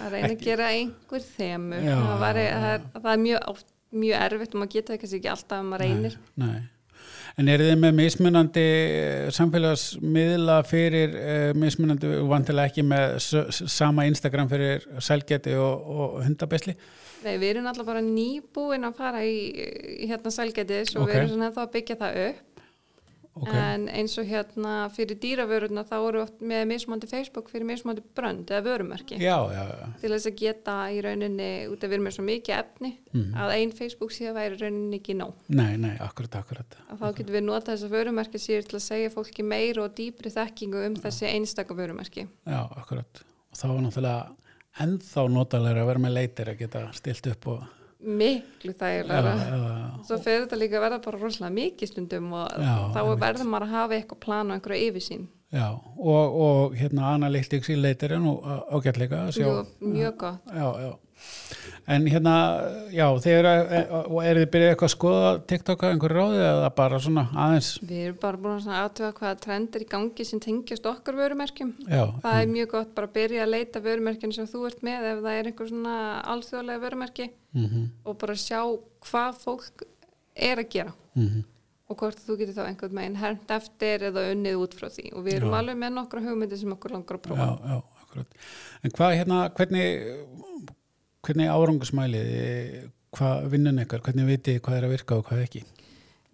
að 0.04 0.16
reyna 0.16 0.32
að 0.32 0.44
gera 0.48 0.70
einhver 0.74 1.26
þemu 1.34 1.82
það, 1.84 2.14
það, 2.24 2.42
er, 2.44 2.86
það 2.98 3.10
er 3.14 3.24
mjög, 3.24 3.64
mjög 4.04 4.28
erfitt 4.28 4.54
og 4.54 4.62
maður 4.62 4.76
geta 4.76 4.94
það 4.94 5.02
kannski 5.04 5.20
ekki 5.20 5.34
alltaf 5.34 5.60
ef 5.60 5.68
maður 5.70 5.84
reynir. 5.84 6.16
nei. 6.40 6.62
En 7.34 7.50
eru 7.50 7.66
þið 7.66 7.80
með 7.82 7.96
mismunandi 7.98 8.62
eh, 8.62 9.30
samfélagsmiðla 9.34 10.58
fyrir 10.68 11.16
uh, 11.18 11.48
mismunandi, 11.58 12.12
vantilega 12.30 12.70
ekki 12.70 12.84
með 12.86 13.16
sama 13.50 14.04
Instagram 14.06 14.50
fyrir 14.52 14.86
sælgeti 15.02 15.56
og, 15.58 15.88
og 15.90 16.20
hundabesli? 16.28 16.76
Nei, 17.24 17.34
við 17.40 17.54
erum 17.54 17.66
alltaf 17.70 17.88
bara 17.88 18.04
nýbúin 18.04 18.86
að 18.86 18.98
fara 19.00 19.24
í, 19.26 19.38
í 20.04 20.10
hérna 20.10 20.30
sælgætis 20.30 20.94
og 20.94 21.06
Ok. 21.06 21.10
við 21.10 21.18
erum 21.18 21.32
svona 21.32 21.48
ennþá 21.50 21.64
að 21.64 21.72
byggja 21.74 22.00
það 22.04 22.20
upp 22.28 22.53
Ok, 23.34 23.48
en 23.50 23.88
eins 23.90 24.12
og 24.22 24.28
hérna 24.30 24.74
fyrir 24.94 25.16
dýravöruna 25.18 25.82
þá 25.88 25.94
eru 26.08 26.20
oft 26.22 26.38
með 26.38 26.68
mismandi 26.70 27.08
Facebook 27.10 27.48
fyrir 27.50 27.66
mismandi 27.66 28.04
brönd 28.14 28.46
eða 28.46 28.62
vörumerki 28.62 29.18
já, 29.18 29.34
já, 29.50 29.64
já, 29.74 29.88
til 30.00 30.10
þess 30.12 30.28
að 30.30 30.36
geta 30.38 30.76
í 30.94 31.00
rauninni 31.02 31.48
út 31.72 31.82
af 31.82 31.90
við 31.90 31.96
erum 31.98 32.06
með 32.06 32.14
svo 32.14 32.24
mikið 32.28 32.54
efni 32.60 32.92
Mhm. 33.14 33.34
að 33.34 33.54
ein 33.56 33.72
Facebook 33.74 34.10
síðan 34.14 34.38
væri 34.38 34.60
rauninni 34.62 35.00
ekki 35.00 35.16
nóg 35.18 35.34
nei, 35.48 35.76
nei, 35.76 35.96
akkurat, 35.98 36.36
akkurat. 36.44 36.78
að 36.90 36.98
þá 37.02 37.06
getum 37.18 37.34
við 37.34 37.44
notað 37.48 37.72
þess 37.74 37.84
að 37.88 37.96
vörumerki 37.98 38.38
síður 38.38 38.68
til 38.70 38.78
að 38.78 38.86
segja 38.86 39.10
fólki 39.10 39.42
meira 39.44 39.82
og 39.82 39.94
dýpri 39.98 40.30
þekkingu 40.30 40.86
um 40.86 40.94
þessi 40.94 41.26
einstaka 41.34 41.74
vörumerki 41.74 42.28
Já, 42.46 42.60
akkurat. 42.76 43.24
Og 43.50 43.58
þá 43.58 43.64
er 43.66 43.82
náttúrulega 43.82 44.36
ennþá 44.78 45.28
notalega 45.30 45.82
að 45.82 45.86
vera 45.90 45.98
með 46.06 46.14
leitir 46.22 46.48
að 46.54 46.58
geta 46.58 46.92
stilt 46.92 47.26
upp 47.34 47.46
og... 47.48 47.62
miklu 48.04 48.74
þægilega 48.80 49.32
já, 49.34 49.54
svo 50.08 50.18
fer 50.24 50.44
þetta 50.44 50.58
líka 50.60 50.78
að 50.78 50.84
verða 50.86 51.00
bara 51.06 51.20
rosalega 51.22 51.56
mikið 51.60 51.90
stundum 51.90 52.32
og 52.36 52.58
þá 52.94 53.00
verður 53.22 53.48
maður 53.48 53.66
að 53.68 53.74
hafa 53.78 53.98
eitthvað 53.98 54.22
plan 54.26 54.50
og 54.50 54.58
einhverja 54.58 54.90
yfirsýn 54.90 55.24
já. 55.54 55.66
Og, 55.96 56.36
og 56.46 56.76
hérna 56.78 57.14
analytics 57.14 57.70
í 57.70 57.78
leitir 57.78 58.16
er 58.16 58.22
nú 58.22 58.36
að 58.44 59.34
sjá. 59.36 59.46
Jú, 59.46 59.64
mjög 59.80 60.16
gott 60.24 60.54
Já, 60.54 60.68
já. 60.84 60.92
En 61.84 62.06
hérna, 62.08 62.34
já, 62.88 63.04
eru, 63.28 63.50
og 64.08 64.18
eru 64.24 64.40
þið 64.40 64.50
byrjuð 64.54 64.70
eitthvað 64.70 64.88
að 64.88 64.92
skoða 64.94 65.32
TikTok 65.50 65.82
að 65.84 65.90
einhverju 65.92 66.16
ráði 66.16 66.40
eða 66.46 66.70
bara 66.78 67.00
svona 67.04 67.24
aðeins? 67.44 67.68
við 67.84 68.04
erum 68.06 68.18
bara 68.22 68.40
búin 68.40 68.62
að 68.62 68.78
aðtöga 68.80 69.10
hvaða 69.18 69.40
trend 69.44 69.76
er 69.76 69.84
í 69.84 69.88
gangi 69.92 70.24
sem 70.24 70.40
tengjast 70.40 70.88
okkar 70.88 71.18
vörumerkjum 71.18 71.74
Já, 71.84 72.04
það 72.24 72.40
er 72.40 72.52
mjög 72.54 72.70
gott 72.72 72.94
bara 72.96 73.10
að 73.10 73.16
byrja 73.18 73.44
að 73.44 73.52
leita 73.52 73.84
vörumerkjum 73.84 74.32
sem 74.32 74.48
þú 74.48 74.64
ert 74.70 74.84
með 74.88 75.08
ef 75.10 75.24
það 75.26 75.40
er 75.40 75.50
einhver 75.50 75.72
svona 75.72 75.96
alþjóðlega 76.34 76.84
vörumerki 76.86 77.30
mm 77.52 77.88
og 78.04 78.16
bara 78.20 78.38
sjá 78.38 78.60
hvað 79.04 79.42
fólk 79.44 79.84
er 80.34 80.58
að 80.58 80.70
gera 80.72 80.92
-hmm. 81.14 81.44
og 81.88 81.96
hvort 81.98 82.18
þú 82.18 82.38
getur 82.38 82.54
þá 82.54 82.66
einhvern 82.68 82.96
veginn 82.96 83.16
hernt 83.16 83.50
eftir 83.50 84.08
eða 84.08 84.30
unnið 84.32 84.56
út 84.56 84.74
frá 84.74 84.88
því 84.88 85.12
og 85.12 85.24
við 85.24 85.34
erum 85.34 85.52
Já. 85.52 85.58
alveg 85.58 85.76
með 85.76 85.92
nokkra 85.92 86.20
hugmyndir 86.20 86.58
sem 86.58 86.72
okkur 86.72 86.90
langar 86.90 87.16
að 87.16 87.22
prófa 87.28 87.58
já. 87.64 87.82
En 88.84 88.92
hvað 88.94 89.16
hérna, 89.18 89.38
hvernig, 89.56 90.04
hvernig 91.24 91.48
árangusmælið, 91.50 92.90
hvað 93.16 93.46
vinnun 93.52 93.82
ykkar, 93.84 94.02
hvernig 94.04 94.40
þið 94.48 94.60
hvað 94.64 94.78
er 94.78 94.86
að 94.88 94.94
virka 94.94 95.18
og 95.20 95.28
hvað 95.28 95.44
ekki? 95.46 95.62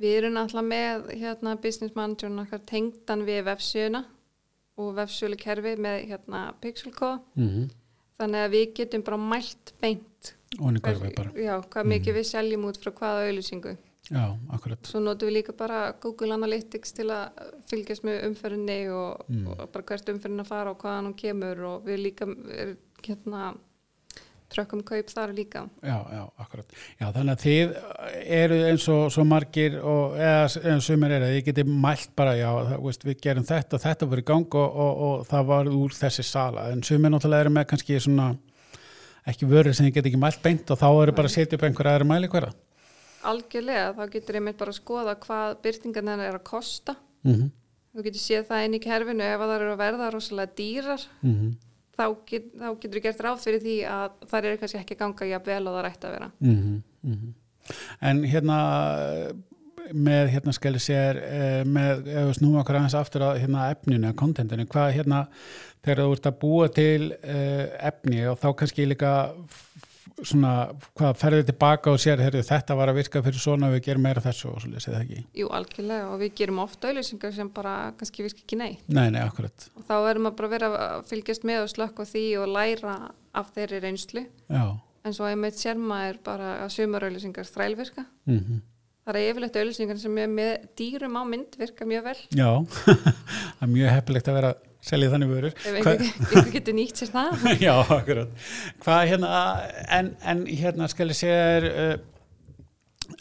Við 0.00 0.16
erum 0.16 0.38
alltaf 0.40 0.64
með 0.64 1.11
hérna, 1.20 1.56
business 1.61 1.94
manager 1.97 2.32
okkar 2.40 2.62
tengdan 2.70 3.26
við 3.28 3.42
vefsjöuna 3.50 4.04
og 4.80 4.94
vefsjölu 4.97 5.37
kerfi 5.37 5.75
með 5.76 6.06
hérna, 6.12 6.47
pixelkóða. 6.62 7.20
Mm 7.37 7.68
Þannig 8.20 8.42
að 8.44 8.50
við 8.52 8.64
getum 8.76 9.02
bara 9.02 9.16
mælt 9.16 9.70
beint 9.80 10.35
bara. 11.16 11.30
já, 11.40 11.54
hvað 11.73 11.87
mikið 11.88 12.16
við 12.18 12.26
seljum 12.28 12.64
út 12.68 12.76
frá 12.76 12.90
hvaða 12.92 13.23
auðlýsingu. 13.30 13.70
Já, 14.11 14.25
akkurat. 14.52 14.85
Svo 14.90 15.00
notum 15.00 15.28
við 15.30 15.35
líka 15.38 15.54
bara 15.56 15.92
Google 16.02 16.35
Analytics 16.35 16.92
til 16.92 17.06
að 17.14 17.30
fylgjast 17.70 18.04
með 18.04 18.26
umferðinni 18.28 18.76
og, 18.92 19.25
Mm. 19.28 19.47
og 19.47 19.73
bara 19.73 19.85
hvert 19.88 20.09
umferðin 20.12 20.40
að 20.44 20.50
fara 20.52 20.70
og 20.75 20.78
hvaðan 20.82 21.06
hún 21.09 21.16
kemur 21.16 21.64
og 21.64 21.85
við 21.87 21.99
líka 22.04 22.28
er, 22.52 22.76
hérna, 23.06 23.54
trökkum 24.50 24.83
kaup 24.87 25.11
þar 25.12 25.33
líka. 25.35 25.62
Já, 25.85 25.97
já, 26.14 26.23
akkurat. 26.42 26.75
Já, 26.99 27.07
þannig 27.14 27.33
að 27.33 27.45
þið 27.45 27.75
eru 28.37 28.59
eins 28.69 28.87
og 28.92 29.02
svo 29.14 29.25
margir 29.28 29.76
og 29.80 30.16
eða 30.19 30.47
eins 30.47 30.80
og 30.80 30.87
sumir 30.87 31.14
eru 31.16 31.28
að 31.28 31.35
þið 31.37 31.45
getið 31.50 31.73
mælt 31.87 32.14
bara, 32.19 32.35
já, 32.38 32.49
það, 32.71 32.76
veist, 32.87 33.07
við 33.09 33.21
gerum 33.26 33.47
þetta 33.50 33.78
og 33.78 33.85
þetta 33.85 34.09
voru 34.11 34.25
í 34.25 34.28
gang 34.30 34.59
og, 34.62 34.80
og, 34.85 35.04
og 35.07 35.28
það 35.30 35.47
var 35.52 35.71
úr 35.80 35.97
þessi 36.00 36.26
sala. 36.26 36.66
En 36.75 36.83
sumir 36.87 37.14
náttúrulega 37.14 37.47
eru 37.47 37.54
með 37.57 37.69
kannski 37.73 38.00
svona 38.02 38.33
ekki 39.30 39.49
vörur 39.49 39.76
sem 39.76 39.87
þið 39.87 39.97
getið 39.99 40.12
ekki 40.12 40.25
mælt 40.25 40.42
beint 40.45 40.75
og 40.75 40.80
þá 40.80 40.88
eru 40.90 41.16
bara 41.16 41.30
að 41.30 41.37
setja 41.37 41.59
upp 41.59 41.64
einhverja 41.69 41.97
aðra 41.97 42.11
mæli 42.11 42.30
hverja. 42.33 42.52
Algjörlega, 43.30 43.88
þá 43.97 44.04
getur 44.14 44.38
einmitt 44.38 44.61
bara 44.61 44.73
að 44.73 44.78
skoða 44.80 45.16
hvað 45.21 45.57
byrtingarna 45.64 46.21
er 46.25 46.38
að 46.38 46.47
kosta. 46.49 46.97
Mm 47.26 47.35
-hmm. 47.35 47.50
Þú 47.90 48.04
getur 48.07 48.23
séð 48.23 48.47
það 48.49 48.64
inn 48.64 48.76
í 48.78 48.85
kerfinu 48.85 49.26
ef 49.26 49.40
að 49.40 49.50
það 49.50 49.57
eru 49.61 49.73
að 49.73 49.83
verða 49.83 50.12
rosalega 50.14 50.57
dýrar 50.57 51.02
Mm 51.21 51.57
þá, 52.00 52.07
get, 52.33 52.49
þá 52.57 52.66
getur 52.71 52.97
þú 52.97 53.04
gert 53.07 53.23
ráð 53.26 53.45
fyrir 53.45 53.62
því 53.66 53.76
að 53.92 54.19
það 54.33 54.50
eru 54.50 54.62
kannski 54.64 54.80
ekki 54.80 54.97
að 54.97 55.04
ganga 55.04 55.30
jafn 55.35 55.52
vel 55.52 55.62
og 55.62 55.76
það 55.76 55.87
rætt 55.87 56.09
að 56.09 56.16
vera. 56.16 56.33
-hmm. 56.40 57.30
En 58.00 58.25
hérna 58.25 58.59
með 59.95 60.28
hérna 60.35 60.52
skal 60.54 60.75
ég 60.76 60.85
segja 60.85 61.64
með, 61.66 62.07
ef 62.07 62.28
við 62.28 62.37
snúum 62.38 62.61
okkur 62.61 62.78
aðeins 62.78 62.97
aftur 62.99 63.25
að 63.26 63.40
hérna 63.42 63.71
efninu, 63.75 64.12
kontentinu, 64.19 64.66
hvað 64.71 64.95
hérna 64.99 65.25
þegar 65.85 66.02
þú 66.04 66.14
ert 66.16 66.28
að 66.28 66.38
búa 66.42 66.69
til 66.76 67.11
uh, 67.16 67.64
efni 67.90 68.25
og 68.30 68.38
þá 68.40 68.49
kannski 68.61 68.87
líka 68.88 69.12
svona, 70.29 70.50
hvað 70.99 71.17
ferðið 71.21 71.47
tilbaka 71.50 71.93
og 71.95 72.00
sér, 72.03 72.21
heyrðu, 72.25 72.43
þetta 72.49 72.77
var 72.79 72.93
að 72.93 72.99
virka 73.00 73.23
fyrir 73.25 73.43
svona 73.43 73.69
og 73.71 73.75
við 73.77 73.83
gerum 73.89 74.03
meira 74.07 74.23
þessu 74.25 74.49
og 74.50 74.61
svo 74.62 74.71
lesið 74.75 74.95
það 74.97 75.03
ekki 75.07 75.23
Jú, 75.41 75.49
algjörlega 75.59 76.09
og 76.12 76.21
við 76.23 76.35
gerum 76.41 76.61
ofta 76.65 76.91
auðlýsingar 76.91 77.35
sem 77.37 77.50
bara 77.57 77.75
kannski 78.00 78.27
virka 78.27 78.45
ekki 78.45 78.59
neitt. 78.61 78.85
Nei, 78.89 79.09
nei, 79.15 79.21
akkurat 79.25 79.69
Og 79.77 79.85
þá 79.89 79.95
erum 80.11 80.29
við 80.31 80.37
bara 80.41 80.49
að 80.50 80.55
vera 80.57 80.71
að 80.89 81.05
fylgjast 81.11 81.47
með 81.49 81.62
og 81.65 81.71
slökka 81.75 82.05
á 82.05 82.11
því 82.12 82.25
og 82.43 82.49
læra 82.57 82.97
af 83.41 83.53
þeirri 83.57 83.83
reynslu. 83.87 84.27
Já, 84.50 84.65
En 85.00 85.15
svo 85.17 85.25
einmitt 85.25 85.57
sér 85.57 85.79
maður 85.81 86.19
bara 86.27 86.49
að 86.67 86.75
sumar 86.75 87.07
auðlýsingar 87.09 87.49
þrælvirka. 87.49 88.05
mm 88.29 88.61
Það 89.11 89.17
er 89.17 89.31
yfirleitt 89.31 89.57
auðlýsingar 89.57 89.99
sem 89.99 90.19
með 90.37 90.50
dýrum 90.77 91.17
á 91.17 91.23
mynd 91.25 91.57
virka 91.59 91.87
mjög 91.89 92.05
vel. 92.05 92.19
já 92.37 92.50
það 93.57 93.62
er 93.65 93.71
mjög 93.73 93.89
heppilegt 93.97 94.29
að 94.29 94.37
vera 94.37 94.50
selja 94.85 95.11
þannig 95.13 95.31
vörur 95.31 95.57
einhver, 95.69 96.01
einhver 96.01 96.53
getur 96.55 96.77
nýtt 96.77 97.03
sér 97.03 97.13
það. 97.13 97.45
Já, 97.67 97.75
akkurat. 97.97 98.33
Hvað 98.85 99.03
hérna, 99.13 99.43
en, 99.99 100.15
en 100.33 100.47
hérna 100.49 100.89
skal 100.91 101.13
ég 101.13 101.19
segja 101.19 101.43
er 101.59 101.69
uh, 101.71 101.93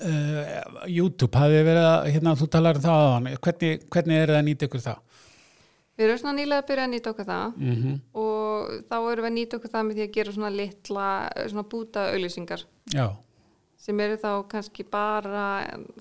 uh, 0.05 0.87
YouTube, 0.87 1.35
hafið 1.35 1.67
verið 1.67 1.89
að, 1.89 2.09
hérna, 2.15 2.35
þú 2.39 2.49
talar 2.55 2.79
um 2.79 2.85
það 2.87 3.05
hann, 3.15 3.29
hvernig, 3.43 3.85
hvernig 3.91 4.23
er 4.23 4.33
það 4.33 4.41
að 4.41 4.49
nýta 4.49 4.69
ykkur 4.69 4.85
það? 4.87 5.05
Við 5.99 6.05
erum 6.07 6.19
svona 6.21 6.37
nýlega 6.37 6.63
að 6.63 6.67
byrja 6.69 6.83
að 6.87 6.91
nýta 6.93 7.11
okkur 7.11 7.25
það 7.27 7.55
Mm 7.59 7.75
-hmm. 7.75 7.95
og 8.21 8.69
þá 8.87 8.95
erum 9.11 9.23
við 9.25 9.29
að 9.29 9.37
nýta 9.37 9.57
okkur 9.57 9.71
það 9.73 9.83
með 9.85 9.95
því 9.97 10.03
að 10.05 10.13
gera 10.17 10.31
svona 10.31 10.51
litla, 10.55 11.07
svona 11.47 11.63
búta 11.73 12.05
auðlýsingar 12.13 12.63
Já, 12.93 13.07
sem 13.79 13.99
eru 14.03 14.17
þá 14.19 14.31
kannski 14.51 14.85
bara 14.91 15.43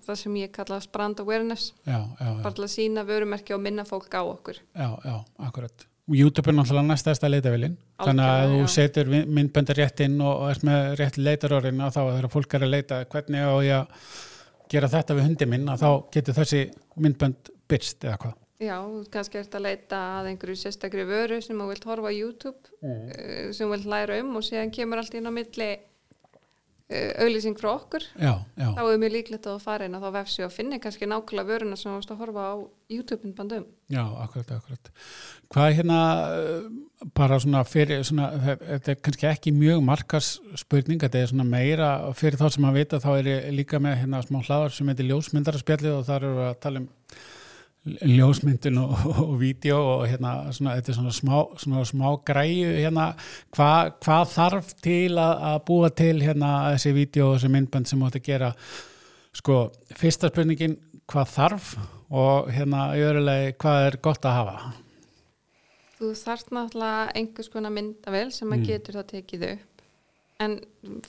það 0.07 0.17
sem 0.23 0.41
ég 0.41 0.55
kalla 0.55 0.81
brand 0.95 1.21
awareness, 1.23 1.73
já, 1.85 1.99
já, 1.99 2.25
já, 2.27 2.33
bara 2.43 2.57
til 2.57 2.67
að 2.67 2.73
sína 2.75 3.05
vörumerki 3.07 3.55
og 3.55 3.63
minna 3.63 3.85
fólk 3.89 4.19
á 4.19 4.23
okkur. 4.23 4.59
já, 4.75 4.89
já, 5.05 5.17
akkurat. 5.49 5.87
YouTube 6.09 6.49
er 6.49 6.57
náttúrulega 6.57 6.89
næstæðsta 6.89 7.29
leitavilin, 7.29 7.77
þannig 8.01 8.31
að 8.33 8.53
þú 8.55 8.61
setur 8.73 9.11
myndbönda 9.13 9.75
rétt 9.77 10.01
inn 10.07 10.17
og, 10.25 10.47
ert 10.49 10.65
með 10.65 10.87
rétt 11.03 11.19
leitarorinn 11.21 11.83
og 11.85 11.93
þá 11.93 12.01
þegar 12.01 12.29
fólk 12.33 12.57
er 12.57 12.65
að 12.65 12.73
leita 12.73 13.01
hvernig 13.13 13.45
á 13.45 13.55
ég 13.61 13.75
að 13.77 14.15
gera 14.73 14.89
þetta 14.93 15.17
við 15.19 15.27
hundi 15.29 15.49
minn 15.53 15.69
að 15.69 15.85
þá 15.85 15.91
getur 16.17 16.39
þessi 16.39 16.63
myndbönd 16.97 17.51
byrst 17.69 18.09
eða 18.09 18.17
hvað. 18.23 18.39
Já, 18.59 18.75
kannski 19.13 19.39
ert 19.39 19.53
að 19.55 19.67
leita 19.69 19.99
að 20.19 20.33
einhverju 20.33 20.59
sérstakri 20.59 21.05
vöru 21.07 21.39
sem 21.45 21.61
þú 21.61 21.69
vilt 21.69 21.85
horfa 21.87 22.11
á 22.11 22.17
YouTube 22.17 22.73
mm. 22.83 23.53
sem 23.55 23.69
þú 23.69 23.71
vilt 23.77 23.93
læra 23.93 24.17
um 24.19 24.33
og 24.41 24.47
síðan 24.49 24.73
kemur 24.75 25.03
allt 25.03 25.15
inn 25.15 25.29
á 25.29 25.33
milli 25.37 25.69
auðlýsing 26.89 27.59
frá 27.61 27.69
okkur 27.75 28.05
Já, 28.17 28.31
já. 28.57 28.69
þá 28.73 28.81
er 28.89 29.01
mjög 29.03 29.13
líklegt 29.13 29.47
að 29.51 29.59
fara 29.61 29.85
inn 29.85 29.97
og 29.99 30.05
þá 30.07 30.13
vefsi 30.15 30.45
og 30.47 30.53
finni 30.55 30.79
kannski 30.81 31.05
nákvæmlega 31.11 31.51
vöruna 31.51 31.77
sem 31.77 31.91
þú 31.91 31.97
varst 31.99 32.13
að 32.15 32.21
horfa 32.23 32.47
á 32.49 32.55
YouTube-in 32.89 33.35
bandum. 33.37 33.67
Já, 33.93 34.01
akkurat, 34.25 34.53
akkurat. 34.57 34.89
Hvað 35.53 35.67
er 35.69 35.77
hérna 35.83 35.99
uh, 36.33 36.71
bara 37.19 37.37
svona 37.45 37.61
fyrir, 37.69 38.01
svona, 38.09 38.31
þe- 38.41 38.57
þetta 38.65 38.95
er 38.95 39.01
kannski 39.05 39.29
ekki 39.35 39.53
mjög 39.53 39.83
markas 39.85 40.31
spurning, 40.57 41.01
þetta 41.05 41.21
er 41.21 41.29
svona 41.35 41.45
meira 41.49 41.91
fyrir 42.17 42.41
þá 42.41 42.47
sem 42.57 42.69
að 42.71 42.79
vita, 42.81 43.03
þá 43.05 43.11
er 43.19 43.31
ég 43.35 43.51
líka 43.61 43.81
með 43.85 43.99
hérna 44.07 44.23
smá 44.25 44.41
hlaðar 44.49 44.73
sem 44.79 44.89
heitir 44.89 45.11
ljósmyndararspjallið 45.13 45.99
og 46.01 46.07
þar 46.09 46.25
eru 46.31 46.47
að 46.49 46.57
tala 46.65 46.83
um 46.87 46.89
ljósmyndun 48.03 48.79
og, 48.83 48.91
og, 49.07 49.19
og 49.25 49.35
vídeo 49.41 49.77
og 49.79 50.03
hérna 50.11 50.33
svona, 50.55 50.75
þetta 50.79 50.93
er 50.93 50.99
svona 50.99 51.15
smá, 51.17 51.37
svona 51.63 51.85
smá 51.89 52.07
græju 52.29 52.73
hérna, 52.79 53.07
hvað 53.57 53.93
hva 54.07 54.19
þarf 54.33 54.73
til 54.85 55.15
að, 55.19 55.45
að 55.53 55.59
búa 55.71 55.91
til 56.03 56.17
hérna 56.25 56.53
þessi 56.75 56.93
vídeo 56.97 57.31
og 57.31 57.39
þessi 57.39 57.53
myndbönd 57.55 57.91
sem 57.91 58.03
átt 58.07 58.19
að 58.21 58.27
gera 58.31 58.53
sko, 59.39 59.61
fyrsta 59.99 60.31
spurningin 60.33 60.77
hvað 61.09 61.33
þarf 61.37 61.73
og 62.09 62.51
hérna 62.53 62.91
í 62.97 63.03
öðrulegi 63.05 63.57
hvað 63.61 63.87
er 63.89 63.99
gott 64.09 64.29
að 64.29 64.39
hafa 64.43 64.59
Þú 65.99 66.13
þarft 66.15 66.53
náttúrulega 66.55 67.09
einhvers 67.19 67.49
konar 67.51 67.73
myndavel 67.75 68.29
sem 68.31 68.53
að 68.55 68.61
Mm. 68.61 68.67
getur 68.69 68.95
það 69.01 69.07
tekið 69.11 69.45
upp 69.49 69.83
en 70.39 70.53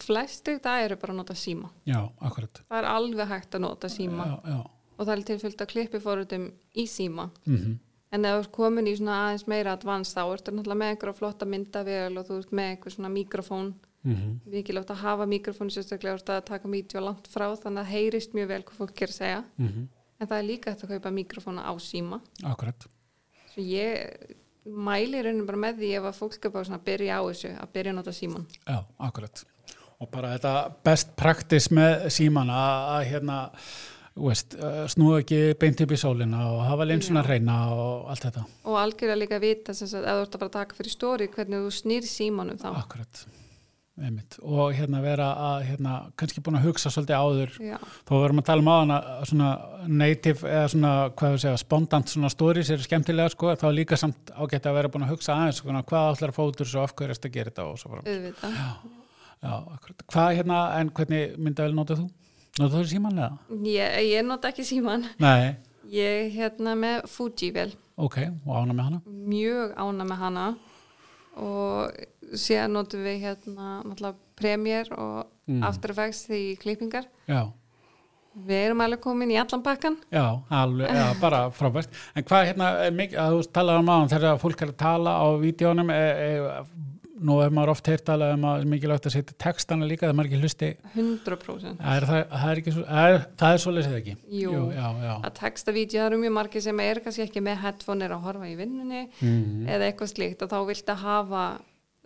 flestu 0.02 0.56
það 0.63 0.84
eru 0.88 0.96
bara 0.98 1.13
að 1.13 1.18
nota 1.20 1.36
síma. 1.38 1.70
já, 1.86 2.00
akkurat 2.26 2.62
Það 2.65 2.78
er 2.80 2.88
alveg 2.89 3.28
hægt 3.30 3.54
að 3.54 3.62
nota 3.68 3.88
síma 3.94 4.26
já, 4.26 4.38
já. 4.50 4.60
Og 5.00 5.06
það 5.08 5.14
er 5.16 5.28
tilfyllt 5.30 5.62
að 5.64 5.72
klippi 5.74 6.02
fóruðum 6.04 6.50
í 6.76 6.90
síma. 6.90 7.30
Mm 7.46 7.78
En 8.10 8.26
ef 8.26 8.32
þú 8.34 8.42
ert 8.42 8.52
komin 8.56 8.88
í 8.90 8.96
svona 8.98 9.16
aðeins 9.28 9.44
meira 9.46 9.76
advans 9.78 10.16
þá 10.16 10.24
ertu 10.24 10.50
náttúrulega 10.50 10.82
með 10.82 10.92
einhverja 10.94 11.18
flotta 11.20 11.46
myndavél 11.46 12.18
og 12.18 12.26
þú 12.26 12.38
ert 12.40 12.56
með 12.58 12.70
einhver 12.72 12.92
svona 12.96 13.10
mikrofón. 13.14 13.74
-hmm. 14.04 14.40
Mikilvægt 14.46 14.90
að 14.90 15.04
hafa 15.04 15.26
mikrofón 15.26 15.70
sérstaklega 15.70 16.16
ef 16.16 16.22
þú 16.22 16.24
ert 16.24 16.30
að 16.30 16.46
taka 16.46 16.68
vídeo 16.68 17.02
langt 17.02 17.28
frá 17.28 17.56
þannig 17.56 17.82
að 17.82 17.92
heyrist 17.94 18.34
mjög 18.34 18.48
vel 18.48 18.64
hvað 18.64 18.78
fólk 18.78 19.02
er 19.02 19.08
að 19.08 19.14
segja. 19.14 19.44
En 20.20 20.28
það 20.28 20.40
er 20.40 20.44
líka 20.44 20.72
hægt 20.72 20.84
að 20.84 20.90
kaupa 20.90 21.12
mikrofóna 21.12 21.62
á 21.62 21.74
síma. 21.80 22.22
akkurat 22.44 22.88
Svo 23.54 23.62
ég 23.62 24.36
mæli 24.66 25.22
rauninu 25.22 25.46
bara 25.46 25.58
með 25.58 25.78
því 25.82 25.94
ef 25.98 26.04
að 26.04 26.20
fólk 26.20 26.46
er 26.46 26.52
bara 26.54 26.68
svona 26.68 26.80
að 26.80 26.88
byrja 26.90 27.20
á 27.20 27.22
þessu, 27.30 27.54
að 27.60 27.72
byrja 27.74 27.92
að 27.92 27.96
nota 27.96 28.12
síman. 28.12 28.46
Já, 28.68 28.86
akkurat. 28.98 29.46
Og 30.00 30.10
bara 30.12 30.34
þetta 30.38 30.54
best 30.84 31.16
practice 31.16 31.74
með 31.76 32.10
síman 32.10 32.50
að, 32.50 32.76
að 32.96 33.08
hérna, 33.12 33.40
veist, 34.28 34.56
uh, 34.60 34.84
snúa 34.92 35.22
ekki 35.24 35.42
beint 35.60 35.82
upp 35.86 35.96
í 35.96 36.00
sólina 36.00 36.46
og 36.52 36.62
hafa 36.68 36.88
linsuna 36.88 37.24
Já. 37.24 37.30
hreina 37.30 37.58
og 37.74 38.14
allt 38.14 38.28
þetta. 38.28 38.46
Og 38.70 38.80
algjörlega 38.84 39.20
líka 39.24 39.40
að 39.40 39.46
vita 39.48 39.76
sem 39.78 39.90
sagt, 39.90 40.06
ef 40.06 40.20
þú 40.20 40.26
ert 40.28 40.38
að 40.38 40.46
bara 40.46 40.56
taka 40.60 40.80
fyrir 40.80 40.96
stóri 40.96 41.30
hvernig 41.34 41.66
þú 41.66 41.76
snýr 41.80 42.10
símanum 42.10 42.60
þá. 42.62 42.72
Akkurat. 42.76 43.26
Einmitt. 44.00 44.38
Og 44.40 44.72
hérna 44.78 45.02
vera 45.04 45.26
að, 45.36 45.64
hérna, 45.68 45.94
kannski 46.20 46.42
búin 46.44 46.56
að 46.60 46.70
hugsa 46.70 46.92
svolítið 46.94 47.20
áður. 47.20 47.58
Já, 47.68 47.76
Þó 48.08 48.14
verðum 48.22 48.40
að 48.40 48.46
tala 48.48 48.64
um 48.64 48.70
áðan 48.72 48.94
að 48.96 49.10
svona 49.32 49.50
native 50.02 50.48
eða 50.48 50.70
svona, 50.72 50.92
hvað 51.20 51.34
við 51.34 51.44
segja, 51.44 51.60
spontant 51.60 52.14
svona 52.14 52.32
stories 52.32 52.72
eru 52.76 52.86
skemmtilega, 52.86 53.34
sko, 53.34 53.52
þá 53.60 53.68
líka 53.76 54.00
samt 54.00 54.32
ágætt 54.32 54.70
að 54.72 54.80
vera 54.80 54.94
búin 54.94 55.04
að 55.04 55.12
hugsa 55.16 55.36
aðeins, 55.36 55.60
svona, 55.60 55.84
hvað 55.90 56.24
að 56.30 56.36
fótur 56.38 56.72
svo 56.72 56.86
af 56.86 56.96
hverju 56.96 57.16
erst 57.18 57.28
að 57.28 57.36
gera 57.36 57.52
þetta 57.52 57.68
og 57.68 57.82
svo 57.82 58.00
auðvitað. 58.00 58.56
Já, 59.40 59.54
akkurat. 59.76 60.08
Hvað 60.14 60.32
hérna, 60.40 60.62
en 60.80 60.94
hvernig 60.96 61.36
myndavel 61.40 61.76
notað 61.76 62.02
þú? 62.04 62.08
Notað 62.58 62.80
þú 62.82 62.88
síman 62.94 63.20
eða? 63.20 63.38
Ég, 63.70 63.98
ég 64.10 64.26
nota 64.26 64.50
ekki 64.52 64.66
síman. 64.68 65.06
Nei, 65.22 65.56
Ég 65.90 66.34
hérna 66.36 66.76
með 66.78 67.06
Fuji-vel, 67.10 67.72
ok, 67.98 68.18
og 68.46 68.58
ána 68.60 68.74
með 68.78 68.84
hana? 68.90 69.00
mjög 69.10 69.72
ána 69.82 70.06
með 70.06 70.20
hana 70.22 70.44
og 71.40 71.96
síðan 72.38 72.76
notum 72.78 73.02
við 73.08 73.22
hérna 73.24 73.70
Premiere 74.38 74.92
og 74.98 75.28
Mm. 75.50 75.64
After 75.66 75.90
Effects 75.90 76.28
því 76.30 76.60
klippingar. 76.62 77.08
Já, 77.26 77.48
Við 78.46 78.68
erum 78.68 78.82
alveg 78.86 79.00
komin 79.02 79.32
í 79.34 79.38
allan 79.42 79.64
bakkan. 79.66 79.96
já, 80.14 80.44
alveg, 80.54 80.88
já, 80.94 81.08
bara 81.20 81.40
frábært. 81.58 81.90
En 82.16 82.24
hvað 82.24 82.46
hérna, 82.52 82.68
er 82.86 82.92
þú 83.34 83.40
talaði 83.52 83.80
um 83.82 83.90
áðan 83.90 84.12
þegar 84.14 84.38
fólk 84.44 84.62
er 84.62 84.68
að 84.70 84.78
tala 84.78 85.16
á 85.18 85.26
vídjónum, 85.42 85.90
e, 85.90 85.98
e, 85.98 86.62
nú 87.20 87.36
hefur 87.42 87.54
maður 87.58 87.72
oft 87.74 87.88
heyrt 87.92 88.04
talað 88.08 88.34
um 88.38 88.46
að 88.50 88.66
mikilvægt 88.72 89.08
að 89.10 89.14
setja 89.18 89.36
textana 89.44 89.88
líka, 89.90 90.06
það 90.08 90.14
er 90.14 90.18
maður 90.20 90.30
ekki 90.32 90.40
hlusti, 90.44 90.70
100%. 90.96 91.82
er 91.96 92.08
það, 92.10 92.22
það 92.34 92.52
er 92.54 92.62
svo, 92.76 92.84
er, 93.04 93.18
það 93.42 93.54
er 93.58 93.64
svo 93.64 93.74
lesið 93.76 93.98
ekki? 94.00 94.16
Jú. 94.40 94.54
já, 94.76 94.88
já. 95.04 95.14
Að 95.28 95.34
texta 95.42 95.76
vídeo, 95.76 96.00
það 96.02 96.10
eru 96.12 96.22
mjög 96.24 96.36
margir 96.40 96.66
sem 96.66 96.80
er 96.86 97.02
kannski 97.06 97.26
ekki 97.26 97.44
með 97.46 97.58
headphone 97.66 98.06
er 98.08 98.16
að 98.18 98.26
horfa 98.28 98.50
í 98.52 98.56
vinnunni 98.60 99.02
Mm. 99.20 99.66
eða 99.68 99.90
eitthvað 99.90 100.14
slíkt 100.14 100.42
og 100.46 100.50
þá 100.54 100.60
viltu 100.70 100.96
hafa 101.04 101.44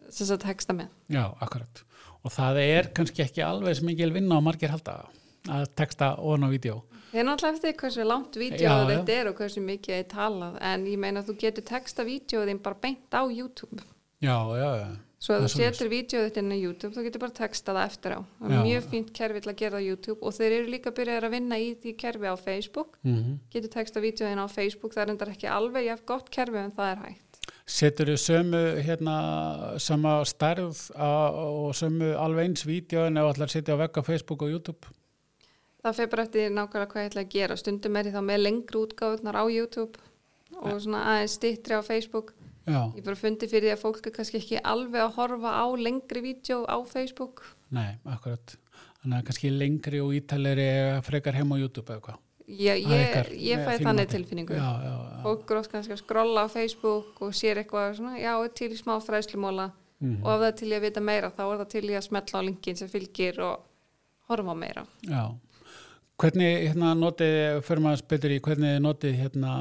þess 0.10 0.32
að 0.34 0.41
texta 0.47 0.73
með. 0.78 0.89
Já, 1.10 1.26
akkurat. 1.41 1.84
og 2.23 2.32
það 2.32 2.58
er 2.63 2.88
kannski 2.95 3.23
ekki 3.26 3.43
alveg 3.43 3.76
sem 3.76 3.86
mikil 3.86 4.12
vinna 4.15 4.38
og 4.39 4.43
margir 4.45 4.71
halda 4.71 5.04
að 5.52 5.65
texta 5.76 6.13
ofan 6.23 6.45
á 6.47 6.49
vídeo 6.54 6.82
Það 7.13 7.19
er 7.21 7.26
náttúrulega 7.28 7.58
eftir 7.60 7.73
hversu 7.78 8.04
langt 8.10 8.38
vídeo 8.41 8.69
þetta 8.89 9.12
er 9.13 9.28
og 9.30 9.36
hversu 9.38 9.62
mikið 9.62 9.93
er 9.99 10.06
talað 10.10 10.56
en 10.65 10.86
ég 10.89 10.97
meina 10.97 11.19
að 11.21 11.28
þú 11.30 11.36
getur 11.43 11.65
texta 11.67 12.06
vídeoðin 12.08 12.62
bara 12.63 12.80
beint 12.82 13.12
á 13.13 13.21
YouTube 13.30 13.84
já, 14.23 14.38
já, 14.57 14.69
já, 14.81 14.91
Svo 15.23 15.38
er 15.38 15.45
þú 15.45 15.49
setur 15.53 15.88
vídeoð 15.88 16.25
þetta 16.27 16.41
inn 16.41 16.51
á 16.51 16.57
YouTube 16.59 16.95
þá 16.95 17.03
getur 17.05 17.21
bara 17.23 17.36
textað 17.38 17.77
það 17.77 17.86
eftir 17.89 18.15
á. 18.15 18.19
Það 18.39 18.55
er 18.55 18.65
mjög 18.67 18.88
fínt 18.91 19.12
kerfi 19.15 19.41
til 19.43 19.51
að 19.53 19.59
gera 19.62 19.77
það 19.77 19.83
á 19.83 19.88
YouTube 19.88 20.19
og 20.19 20.33
þeir 20.36 20.55
eru 20.57 20.73
líka 20.73 20.91
byrjaðir 20.97 21.27
að 21.27 21.36
vinna 21.38 21.59
í 21.63 21.69
því 21.79 21.93
kerfi 22.01 22.27
á 22.27 22.36
Facebook. 22.36 22.97
mm 23.07 23.38
Getur 23.53 23.71
textað 23.77 24.03
vídeoðin 24.07 24.43
á 24.43 24.47
Facebook, 24.51 24.95
það 24.97 25.05
er 25.05 25.13
endar 25.13 25.31
ekki 25.31 25.47
alveg 25.47 25.88
jafn 25.88 26.09
gott 26.12 26.27
kerfi 26.33 26.59
en 26.59 26.75
það 26.75 26.91
er 26.91 27.05
hægt. 27.05 27.39
Setur 27.63 28.12
þau 28.12 28.19
sömu 28.19 28.63
hérna, 28.83 29.15
sama 29.79 30.17
stærð 30.27 30.83
á, 30.99 31.12
og 31.31 31.71
sömu 31.79 32.12
alveg 32.19 32.49
eins 32.49 32.67
vídeo 32.67 33.07
en 33.07 33.21
ef 33.21 33.31
allar 33.31 33.47
setja 33.53 33.79
á 33.79 33.79
á 33.79 34.03
Facebook 34.03 34.43
og 34.43 34.51
YouTube 34.51 34.91
Það 35.83 35.97
fer 35.97 36.12
bara 36.12 36.23
eftir 36.23 36.51
nákvæmlega 36.55 36.91
hvað 36.91 37.03
ég 37.03 37.09
ætla 37.09 37.21
að 37.23 37.33
gera. 37.33 37.55
Stundum 37.59 37.97
er 37.99 38.07
ég 38.07 38.13
þá 38.15 38.21
með 38.23 38.43
lengri 38.43 38.79
útgáðunar 38.79 39.36
á 39.36 39.43
YouTube 39.51 39.99
og 40.62 40.77
svona 40.79 41.01
aðeins 41.12 41.36
stittri 41.36 41.75
á 41.75 41.81
Facebook. 41.83 42.31
Já, 42.65 42.82
Ég 42.95 43.04
bara 43.04 43.15
fundi 43.19 43.47
fyrir 43.52 43.69
því 43.69 43.73
að 43.76 43.82
fólk 43.82 44.06
er 44.08 44.13
kannski 44.15 44.38
ekki 44.39 44.60
alveg 44.63 45.02
að 45.04 45.15
horfa 45.17 45.52
á 45.60 45.65
lengri 45.76 46.21
vídeo 46.23 46.63
á 46.63 46.78
Facebook. 46.88 47.43
nei, 47.71 47.97
akkurat 48.06 48.56
Þannig 49.04 49.17
að 49.19 49.26
kannski 49.28 49.49
lengri 49.52 49.99
og 49.99 50.13
ítalegri 50.15 50.63
eiga 50.63 51.02
frekar 51.04 51.36
heim 51.36 51.52
á 51.52 51.58
YouTube 51.60 51.91
eða 51.91 52.02
hvað 52.02 52.19
Ég, 52.47 52.86
er 52.88 53.30
ég, 53.32 53.39
ég 53.39 53.60
eh, 53.60 53.65
fæ 53.65 53.78
þínu 53.80 53.86
þannig 53.88 54.10
tilfinningu. 54.12 54.54
Já, 54.54 54.69
já, 54.84 54.93
já, 55.12 55.21
fólk 55.23 55.45
grótt 55.47 55.69
kannski 55.71 55.93
að 55.95 56.02
skrolla 56.04 56.43
á 56.43 56.47
Facebook 56.52 57.21
og 57.23 57.32
sér 57.36 57.62
eitthvað 57.62 57.95
svona, 57.97 58.17
já, 58.19 58.34
til 58.56 58.71
í 58.71 58.78
smá 58.80 58.97
fræðslumóla 58.99 59.71
Mhm. 60.04 60.19
og 60.26 60.34
ef 60.34 60.39
það 60.41 60.47
er 60.47 60.56
til 60.60 60.67
í 60.67 60.76
að 60.76 60.82
vita 60.84 60.99
meira 61.02 61.30
þá 61.32 61.43
er 61.54 61.58
það 61.63 61.69
til 61.71 61.84
í 61.88 61.93
að 61.95 62.04
smetla 62.04 62.39
á 62.39 62.43
linkin 62.43 62.76
sem 62.76 62.88
fylgir 62.91 63.39
og 63.39 63.60
horfa 64.28 64.52
á 64.52 64.56
meira. 64.60 64.84
já. 65.08 65.36
Hvernig 66.19 66.67
hérna 66.67 66.93
notið, 66.95 67.62
fyrir 67.63 67.82
maður 67.82 68.04
betur 68.08 68.30
í 68.36 68.39
hvernig 68.39 68.80
notið 68.84 69.15
hérna 69.23 69.54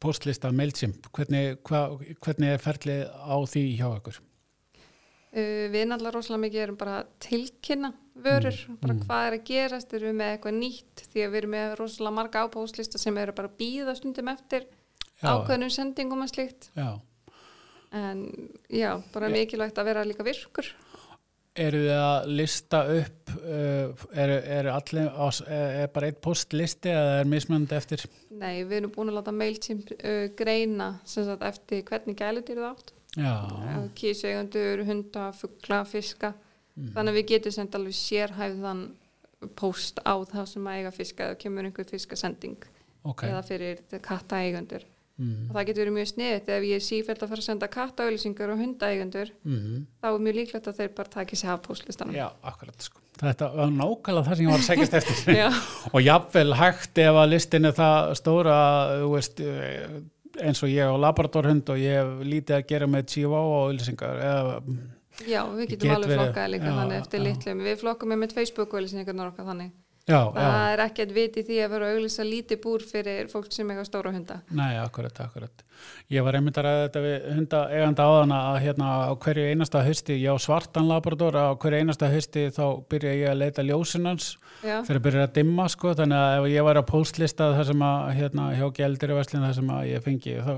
postlista 0.00 0.50
MailChimp, 0.54 1.08
hvernig, 1.16 1.58
hva, 1.68 1.82
hvernig 2.24 2.54
er 2.54 2.62
ferlið 2.62 3.04
á 3.10 3.36
því 3.50 3.62
hjá 3.78 3.88
ykkur? 3.98 4.18
Uh, 5.28 5.66
við 5.68 5.82
náttúrulega 5.90 6.14
rosalega 6.16 6.42
mikið 6.46 6.62
erum 6.64 6.76
bara 6.80 6.94
að 7.02 7.08
tilkynna 7.26 7.90
vörur, 8.18 8.56
Mm, 8.68 8.78
bara 8.80 8.94
hvað 9.02 9.26
er 9.28 9.34
að 9.36 9.44
gerast, 9.50 9.92
erum 9.94 10.08
við 10.08 10.16
með 10.22 10.30
eitthvað 10.34 10.56
nýtt 10.58 11.02
því 11.12 11.20
að 11.26 11.30
við 11.34 11.38
erum 11.42 11.52
með 11.54 11.74
rosalega 11.78 12.16
marga 12.16 12.44
ápóðslista 12.48 12.98
sem 12.98 13.18
eru 13.20 13.34
bara 13.36 13.50
að 13.50 13.58
býða 13.60 13.94
stundum 13.98 14.30
eftir 14.32 14.64
Já, 15.20 15.28
ákveðnum 15.34 15.70
sendingum 15.74 16.22
og 16.24 16.30
slíkt 16.32 16.70
já. 16.78 16.88
en 17.92 18.24
já, 18.70 18.90
bara 19.12 19.28
Ja. 19.28 19.34
mikilvægt 19.36 19.78
að 19.78 19.84
vera 19.84 20.04
líka 20.04 20.24
virkur. 20.24 20.66
Eru 21.58 21.78
þið 21.84 21.96
að 21.98 22.26
lista 22.38 22.80
upp, 22.86 23.30
uh, 23.42 24.04
eru 24.14 24.36
er 24.46 24.66
allir, 24.70 25.08
á, 25.10 25.26
er 25.50 25.88
bara 25.88 26.06
eitt 26.06 26.20
postlisti 26.22 26.88
eða 26.88 27.20
er 27.20 27.24
mismunandi 27.26 27.74
eftir? 27.74 28.04
Nei, 28.38 28.62
við 28.64 28.76
erum 28.82 28.92
búin 28.94 29.10
að 29.12 29.18
láta 29.18 29.32
MailChimp 29.34 29.90
uh, 29.98 30.28
greina 30.38 30.90
sagt, 31.04 31.42
eftir 31.42 31.82
hvernig 31.88 32.16
gælutýr 32.20 32.60
það 32.62 32.70
átt 32.74 32.92
Já, 33.18 33.88
kísaugundur, 33.98 34.84
hunda, 34.86 35.30
fugla, 35.32 35.84
fiska 35.88 36.34
Mhm. 36.78 36.92
þannig 36.94 37.10
að 37.10 37.16
við 37.18 37.26
getum 37.32 37.52
sendt 37.56 37.74
alveg 37.74 37.94
sérhæfðan 37.98 38.82
post 39.58 39.98
á 40.06 40.14
það 40.30 40.44
sem 40.46 40.64
að 40.70 40.76
eiga 40.78 40.92
fiska 40.94 41.24
eða 41.26 41.38
kemur 41.42 41.66
einhver 41.66 41.88
fiskasending 41.90 42.56
ok. 43.04 43.22
eða 43.26 43.42
fyrir 43.46 43.80
kattaeigundur 44.02 44.84
Mm. 45.18 45.48
og 45.50 45.56
það 45.56 45.66
getur 45.66 45.82
verið 45.82 45.94
mjög 45.96 46.08
sniðið 46.12 46.48
ef 46.54 46.62
ég 46.62 46.76
er 46.78 46.84
sífælt 46.86 47.22
að 47.24 47.28
fara 47.32 47.42
að 47.42 47.46
senda 47.48 47.66
kattaauðlýsingar 47.74 48.52
og 48.52 48.58
hundaeigundur 48.62 49.30
Mm. 49.44 49.86
þá 50.00 50.06
er 50.14 50.18
mjög 50.22 50.36
líklegt 50.38 50.68
að 50.70 50.76
þeir 50.78 50.94
bara 50.94 51.08
taki 51.08 51.34
sér 51.36 51.48
af 51.56 51.62
postlistanum 51.66 52.14
Já, 52.14 52.30
akkurat 52.44 52.80
sko. 52.80 53.00
Þetta 53.18 53.48
var 53.54 53.72
nákvæmlega 53.74 54.26
það 54.28 54.36
sem 54.38 54.44
ég 54.46 54.52
var 54.52 54.60
að 54.62 54.68
segjast 54.68 54.96
eftir. 55.00 55.56
Og 55.94 56.04
jafnvel 56.04 56.52
hægt 56.58 57.00
ef 57.02 57.18
að 57.22 57.32
listin 57.32 57.68
er 57.70 57.74
það 57.78 58.12
stóra, 58.20 58.58
veist, 59.10 59.42
eh, 59.42 59.98
eins 60.38 60.62
og 60.62 60.70
ég 60.70 60.86
á 60.86 60.94
Labradorhund 61.02 61.72
og 61.74 61.82
ég 61.82 61.98
hef 61.98 62.22
lítið 62.22 62.60
að 62.60 62.68
gera 62.70 62.90
með 62.90 63.10
Chihuahua 63.14 63.58
og 63.64 63.74
ylsingar. 63.74 64.22
Eða, 64.28 64.60
Já, 65.26 65.42
við 65.50 65.72
getum 65.72 65.88
Get 65.88 65.96
alveg 65.96 66.14
flokkað 66.14 66.50
líka 66.52 66.68
já, 66.68 66.74
þannig 66.76 67.00
eftir 67.00 67.18
já. 67.18 67.24
litlum 67.26 67.62
við 67.66 67.80
flokkum 67.80 68.12
með 68.12 68.20
mitt 68.22 68.34
Facebook-auðlýsingarnar 68.36 69.32
okkar 69.32 69.48
þannig 69.48 69.72
já, 70.08 70.18
það 70.34 70.48
já, 70.48 70.72
er 70.72 70.82
ekkert 70.86 71.14
vit 71.16 71.36
í 71.38 71.44
því 71.46 71.58
að 71.62 71.72
vera 71.74 71.88
að 71.88 71.96
auðlýsa 71.96 72.26
lítið 72.26 72.60
búr 72.64 72.84
fyrir 72.88 73.30
fólk 73.32 73.52
sem 73.54 73.70
eiga 73.72 73.84
stóra 73.86 74.12
hunda. 74.14 74.38
Nei, 74.56 74.78
akkurat, 74.80 75.20
akkurat. 75.22 75.64
Ég 76.10 76.24
var 76.26 76.38
einmitt 76.38 76.58
að 76.58 76.66
ræða 76.66 76.82
þetta 76.86 77.02
við 77.04 77.28
hunda 77.36 77.60
eiganda 77.70 78.08
áðan 78.08 78.34
að 78.38 78.58
hérna 78.64 78.88
á 79.06 79.12
hverju 79.22 79.46
einasta 79.52 79.84
hausti, 79.86 80.16
ég 80.18 80.34
á 80.34 80.36
svartan 80.42 80.88
Labrador, 80.90 81.38
á 81.38 81.54
hverju 81.54 81.82
einasta 81.84 82.10
hausti 82.10 82.48
þá 82.56 82.64
byrja 82.90 83.14
ég 83.14 83.30
að 83.30 83.40
leita 83.44 83.66
ljósinans 83.68 84.32
Já, 84.64 84.80
þegar 84.88 85.02
byrjar 85.06 85.28
að 85.28 85.36
dimma 85.38 85.68
sko. 85.70 85.94
Þannig 86.00 86.24
að 86.24 86.40
ef 86.40 86.50
ég 86.56 86.68
var 86.68 86.80
að 86.80 86.90
postlista 86.90 87.52
þar 87.54 87.70
sem 87.70 87.88
að 87.92 88.12
hérna 88.18 88.50
hjá 88.58 88.66
gældir 88.80 89.14
í 89.14 89.18
Veslin 89.20 89.46
þar 89.46 89.58
sem 89.60 89.74
að 89.76 89.90
ég 89.92 90.06
fengi 90.08 90.38
þá 90.42 90.54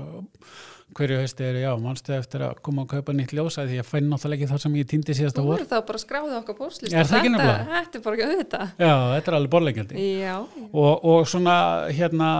hverju 0.97 1.19
hausti 1.21 1.45
er 1.47 1.59
já, 1.63 1.69
manstu 1.79 2.13
eftir 2.17 2.43
að 2.47 2.61
koma 2.65 2.83
að 2.85 2.91
kaupa 2.95 3.15
nýtt 3.15 3.33
ljósa 3.37 3.65
því 3.67 3.79
ég 3.79 3.87
fæn 3.87 4.09
náttúrulega 4.11 4.41
ekki 4.41 4.51
það 4.51 4.63
sem 4.65 4.77
ég 4.81 4.89
týndi 4.91 5.15
síðasta 5.17 5.41
þú 5.41 5.49
vor? 5.51 5.59
eru 5.61 5.69
þá 5.71 5.77
bara 5.91 6.03
skráðið 6.05 6.37
okkar 6.41 6.57
póstlist 6.59 6.93
Er 6.95 7.07
það 7.09 7.19
ekki 7.21 7.33
nefnilega? 7.35 7.67
þetta 7.75 7.99
er 8.01 8.05
bara 8.07 8.17
ekki 8.17 8.29
auðvitað. 8.31 8.73
Já, 8.81 8.95
þetta 9.15 9.31
er 9.31 9.37
alveg 9.39 9.53
borlegjandi 9.55 10.07
Já, 10.21 10.35
og, 10.71 11.05
og 11.13 11.29
svona 11.31 11.55
hérna 11.95 12.31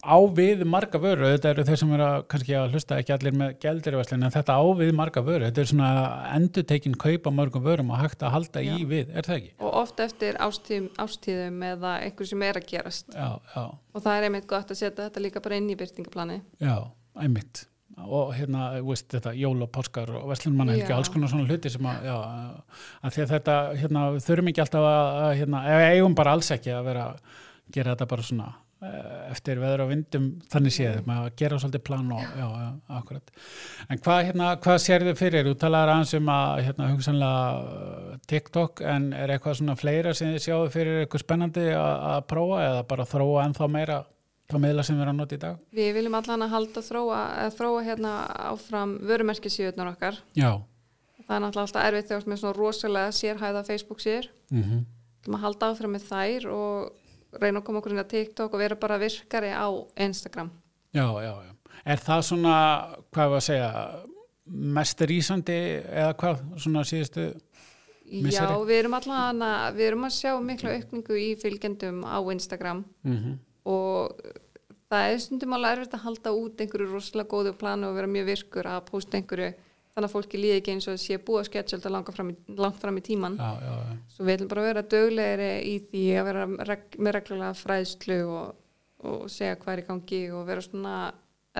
á 0.00 0.16
við 0.32 0.62
marga 0.64 0.96
vöru, 0.96 1.26
þetta 1.28 1.50
eru 1.52 1.64
þeir 1.68 1.76
sem 1.82 1.90
eru 1.92 2.04
að, 2.06 2.22
kannski 2.32 2.54
að 2.56 2.70
hlusta 2.72 2.96
ekki 3.02 3.12
allir 3.12 3.34
með 3.36 3.50
gældir 3.60 3.92
í 3.92 3.98
Veslin 4.00 4.22
en 4.24 4.32
þetta 4.32 4.54
á 4.56 4.62
við 4.78 4.92
marga 4.96 5.20
vöru, 5.26 5.44
þetta 5.50 5.60
er 5.60 5.68
svona 5.68 5.90
endurtekin 6.38 6.94
kaupa 6.96 7.32
mörgum 7.36 7.66
vörum 7.66 7.90
og 7.92 8.00
hægt 8.00 8.24
að 8.24 8.32
halda 8.32 8.62
í 8.64 8.70
Já. 8.70 8.86
við, 8.88 9.10
er 9.12 9.28
það 9.28 9.36
ekki? 9.42 9.50
og 9.60 9.76
oft 9.82 10.00
eftir 10.00 10.38
ástíðum, 10.40 10.86
ástíðum 11.04 11.60
eða 11.68 11.92
einhver 12.06 12.30
sem 12.32 12.46
er 12.48 12.60
að 12.62 12.70
gerast. 12.72 13.12
Já, 13.12 13.28
já, 13.52 13.66
og 13.92 14.06
það 14.06 14.16
er 14.22 14.28
einmitt 14.30 14.48
gott 14.48 14.72
að 14.72 14.80
setja 14.80 15.04
þetta 15.10 15.24
líka 15.26 15.44
bara 15.44 15.60
inn 15.60 15.68
í 15.68 15.76
byrtingaplani 15.82 16.40
Já, 16.64 16.78
einmitt 17.24 17.66
og 18.08 18.32
hérna, 18.36 18.70
veist, 18.84 19.08
þetta 19.12 19.34
jól 19.36 19.58
og 19.64 19.70
páskar 19.74 20.10
og 20.20 20.30
verslunmanna 20.30 20.76
helgi, 20.76 20.94
alls 20.94 21.10
konar 21.12 21.30
svona 21.32 21.48
hluti 21.48 21.72
sem 21.72 21.86
að, 21.90 22.08
já, 22.08 22.16
að 23.02 23.14
því 23.14 23.22
að 23.24 23.34
þetta, 23.34 23.58
hérna, 23.82 24.06
þurfum 24.24 24.50
ekki 24.52 24.64
alltaf 24.64 24.88
að, 24.88 25.20
að 25.20 25.36
hérna, 25.42 25.62
eigum 25.90 26.16
bara 26.18 26.34
alls 26.36 26.50
ekki 26.54 26.74
að 26.74 26.90
vera, 26.90 27.06
gera 27.74 27.94
þetta 27.94 28.08
bara 28.12 28.26
svona 28.26 28.46
eh, 28.86 29.16
eftir 29.30 29.60
veður 29.62 29.84
og 29.84 29.90
vindum 29.92 30.28
þannig 30.52 30.76
séð, 30.76 31.00
maður 31.08 31.30
að 31.30 31.42
gera 31.42 31.58
svolítið 31.62 31.84
plan 31.90 32.14
og, 32.16 32.22
já, 32.40 32.46
já, 32.62 32.70
akkurat. 33.00 33.34
En 33.88 34.04
hvað, 34.06 34.22
hérna, 34.30 34.52
hvað 34.64 34.78
sérðu 34.86 35.16
fyrir? 35.18 35.50
Þú 35.50 35.56
talaður 35.64 35.94
aðeins 35.96 36.14
um 36.20 36.32
að, 36.36 36.54
hérna, 36.68 36.92
hugsanlega 36.94 37.74
eh, 37.74 38.22
TikTok, 38.32 38.86
en 38.94 39.10
er 39.18 39.34
eitthvað 39.34 39.60
svona 39.60 39.76
fleira 39.80 40.16
sem 40.16 40.32
þið 40.32 40.46
sjáðu 40.46 40.72
fyrir 40.78 41.02
eitthvað 41.04 41.26
spennandi 41.26 41.68
að, 41.74 41.92
að 42.14 42.24
prófa 42.32 42.64
eða 42.68 42.88
bara 42.94 43.10
þróa 43.12 43.44
ennþá 43.48 43.70
meira 43.76 44.00
þá 44.50 44.58
meðla 44.64 44.84
sem 44.86 44.96
við 44.98 45.02
erum 45.04 45.14
að 45.16 45.20
nota 45.22 45.36
í 45.36 45.40
dag? 45.44 45.58
Við 45.78 45.90
viljum 45.96 46.16
allan 46.20 46.44
að 46.46 46.54
halda 46.54 46.82
þróa, 46.86 47.20
að 47.44 47.56
þróa 47.58 47.82
hérna 47.86 48.12
áfram 48.50 48.94
vörumerkisíðunar 49.10 49.92
okkar 49.94 50.18
Já. 50.38 50.50
það 51.26 51.34
er 51.36 51.44
náttúrulega 51.44 51.66
alltaf 51.66 51.86
erfitt 51.90 52.08
þegar 52.08 52.16
þú 52.16 52.24
ert 52.24 52.30
með 52.32 52.40
svona 52.42 52.56
rosalega 52.58 53.12
sérhæða 53.20 53.66
Facebook 53.68 54.02
síður 54.04 54.30
Mm 54.50 54.80
Við 55.20 55.34
að 55.36 55.42
halda 55.44 55.66
áfram 55.74 55.92
með 55.92 56.04
þær 56.08 56.44
og 56.48 57.40
reyna 57.42 57.60
að 57.60 57.64
koma 57.66 57.78
okkur 57.82 57.92
inn 57.92 58.00
á 58.00 58.08
TikTok 58.08 58.54
og 58.56 58.62
vera 58.62 58.76
bara 58.80 58.96
virkari 58.98 59.50
á 59.52 59.68
Instagram 60.00 60.48
Já, 60.96 61.04
já, 61.20 61.34
já. 61.44 61.52
Er 61.84 62.00
það 62.00 62.22
svona, 62.26 62.54
hvað 63.12 63.28
var 63.34 63.36
að 63.42 63.44
segja, 63.46 63.68
mest 64.78 65.04
rísandi 65.06 65.58
eða 65.84 66.14
hvað, 66.18 66.40
svona 66.64 66.82
síðustu, 66.88 67.26
Já, 68.10 68.22
Misseri? 68.24 68.56
við 68.66 68.78
erum 68.80 68.96
allan 68.98 69.44
að 69.46 69.76
við 69.76 69.86
erum 69.90 70.08
að 70.08 70.16
sjá 70.16 70.32
mikla 70.42 70.72
aukningu 70.80 71.20
í 71.20 71.28
fylgjendum 71.38 72.00
á 72.02 72.18
Instagram 72.32 72.80
mm 73.06 73.36
og 73.68 74.20
það 74.90 75.08
er 75.12 75.18
stundum 75.22 75.52
alveg 75.56 75.76
erfitt 75.76 75.96
að 75.98 76.04
halda 76.06 76.32
út 76.36 76.62
einhverju 76.64 76.88
rosalega 76.92 77.30
góðu 77.34 77.52
planu 77.60 77.90
og 77.90 77.98
vera 77.98 78.10
mjög 78.10 78.30
virkur 78.32 78.68
að 78.72 78.80
posta 78.88 79.18
einhverju 79.20 79.50
þannig 79.90 80.06
að 80.08 80.14
fólki 80.14 80.38
líði 80.40 80.56
ekki 80.60 80.72
eins 80.76 80.88
og 80.90 80.98
sé 81.02 81.18
búið 81.18 81.40
að 81.42 81.48
sketsjölda 81.50 81.90
langt 81.92 82.10
fram, 82.14 82.98
í- 82.98 83.02
tíman 83.06 83.36
já, 83.38 83.50
já, 83.60 83.72
já, 83.74 83.96
svo 84.14 84.24
við 84.28 84.34
ætlum 84.36 84.50
bara 84.52 84.62
að 84.64 84.68
vera 84.70 84.84
döglegri 84.94 85.48
í 85.66 85.74
því 85.90 86.04
að 86.20 86.28
vera 86.30 86.44
með 86.50 87.14
reglulega 87.16 87.54
fræðslu 87.58 88.18
og, 88.30 88.52
og 89.10 89.24
segja 89.30 89.56
hvað 89.60 89.72
er 89.76 89.82
í 89.82 89.86
gangi 89.90 90.20
og 90.30 90.46
vera 90.46 90.62
svona 90.64 90.94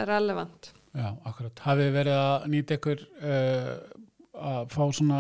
relevant. 0.07 0.71
Já, 0.95 1.09
akkurat. 1.27 1.61
Hafið 1.67 1.91
verið 1.95 2.17
að 2.19 2.47
nýta 2.55 2.77
ykkur 2.79 3.03
uh, 3.23 3.73
að 4.51 4.71
fá 4.75 4.83
svona 4.95 5.19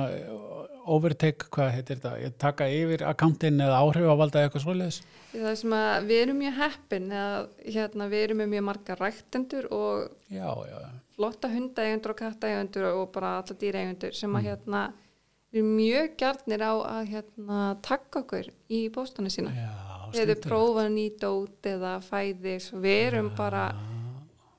overtake, 0.96 1.46
hvað 1.54 1.70
heitir 1.76 2.00
þetta, 2.02 2.30
taka 2.42 2.66
yfir 2.72 3.04
akkántin 3.10 3.60
eða 3.64 3.80
áhrifavalda 3.84 4.40
eða 4.40 4.48
eitthvað 4.50 4.64
svoleiðis? 4.66 5.00
það 5.30 5.54
sem 5.60 5.74
að 5.78 6.08
við 6.10 6.22
erum 6.24 6.40
mjög 6.42 6.56
heppin 6.58 7.04
að 7.14 7.44
hérna, 7.76 8.08
við 8.10 8.24
erum 8.24 8.40
með 8.42 8.48
mjög 8.56 8.64
marga 8.70 8.96
ræktendur 8.98 9.68
og 9.70 10.08
Já, 10.34 10.48
já, 10.70 10.80
flotta 11.14 11.50
hundaeigundur 11.52 12.14
og 12.14 12.18
kattaeigundur 12.24 12.88
og 12.90 13.04
bara 13.14 13.36
alla 13.42 13.56
dýraeigundur 13.62 14.16
sem 14.18 14.34
að 14.34 14.42
Mm. 14.42 14.48
hérna 14.50 14.82
eru 15.52 15.62
mjög 15.66 16.16
gjarnir 16.18 16.62
á 16.66 16.72
að 16.78 17.08
hérna 17.12 17.60
takka 17.82 18.20
okkur 18.24 18.50
í 18.70 18.80
póstana 18.94 19.30
sína 19.30 19.50
Já, 19.54 19.70
eða 20.22 20.36
prófa 20.42 20.88
ný 20.90 21.08
dót 21.18 21.62
eða 21.66 21.96
fæði 22.02 22.56
svo 22.62 22.78
við 22.82 23.00
erum 23.10 23.30
bara 23.38 23.68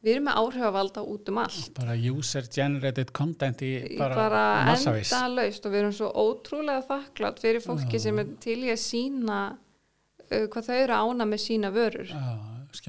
Við 0.02 0.16
erum 0.16 0.24
með 0.26 0.38
áhrifavalda 0.42 1.02
út 1.06 1.28
um 1.30 1.38
allt. 1.44 1.74
bara 1.78 1.94
user 1.96 2.48
generated 2.50 3.12
content 3.14 3.60
í 3.62 3.98
bara, 4.00 4.16
bara 4.18 4.46
massavís 4.72 5.12
enda 5.14 5.28
laust 5.36 5.66
og 5.68 5.72
við 5.76 5.80
erum 5.84 5.92
svo 5.94 6.08
ótrúlega 6.24 6.82
þakklátt 6.88 7.42
fyrir 7.44 7.62
fólki 7.62 8.00
sem 8.02 8.18
er 8.24 8.32
til 8.42 8.58
í 8.66 8.72
að 8.74 8.80
sína 8.82 9.42
uh, 9.54 10.48
hvað 10.50 10.66
þau 10.72 10.78
eru 10.80 10.98
ána 11.04 11.28
með 11.30 11.44
sína 11.46 11.70
vörur. 11.76 12.10
Já, 12.10 12.40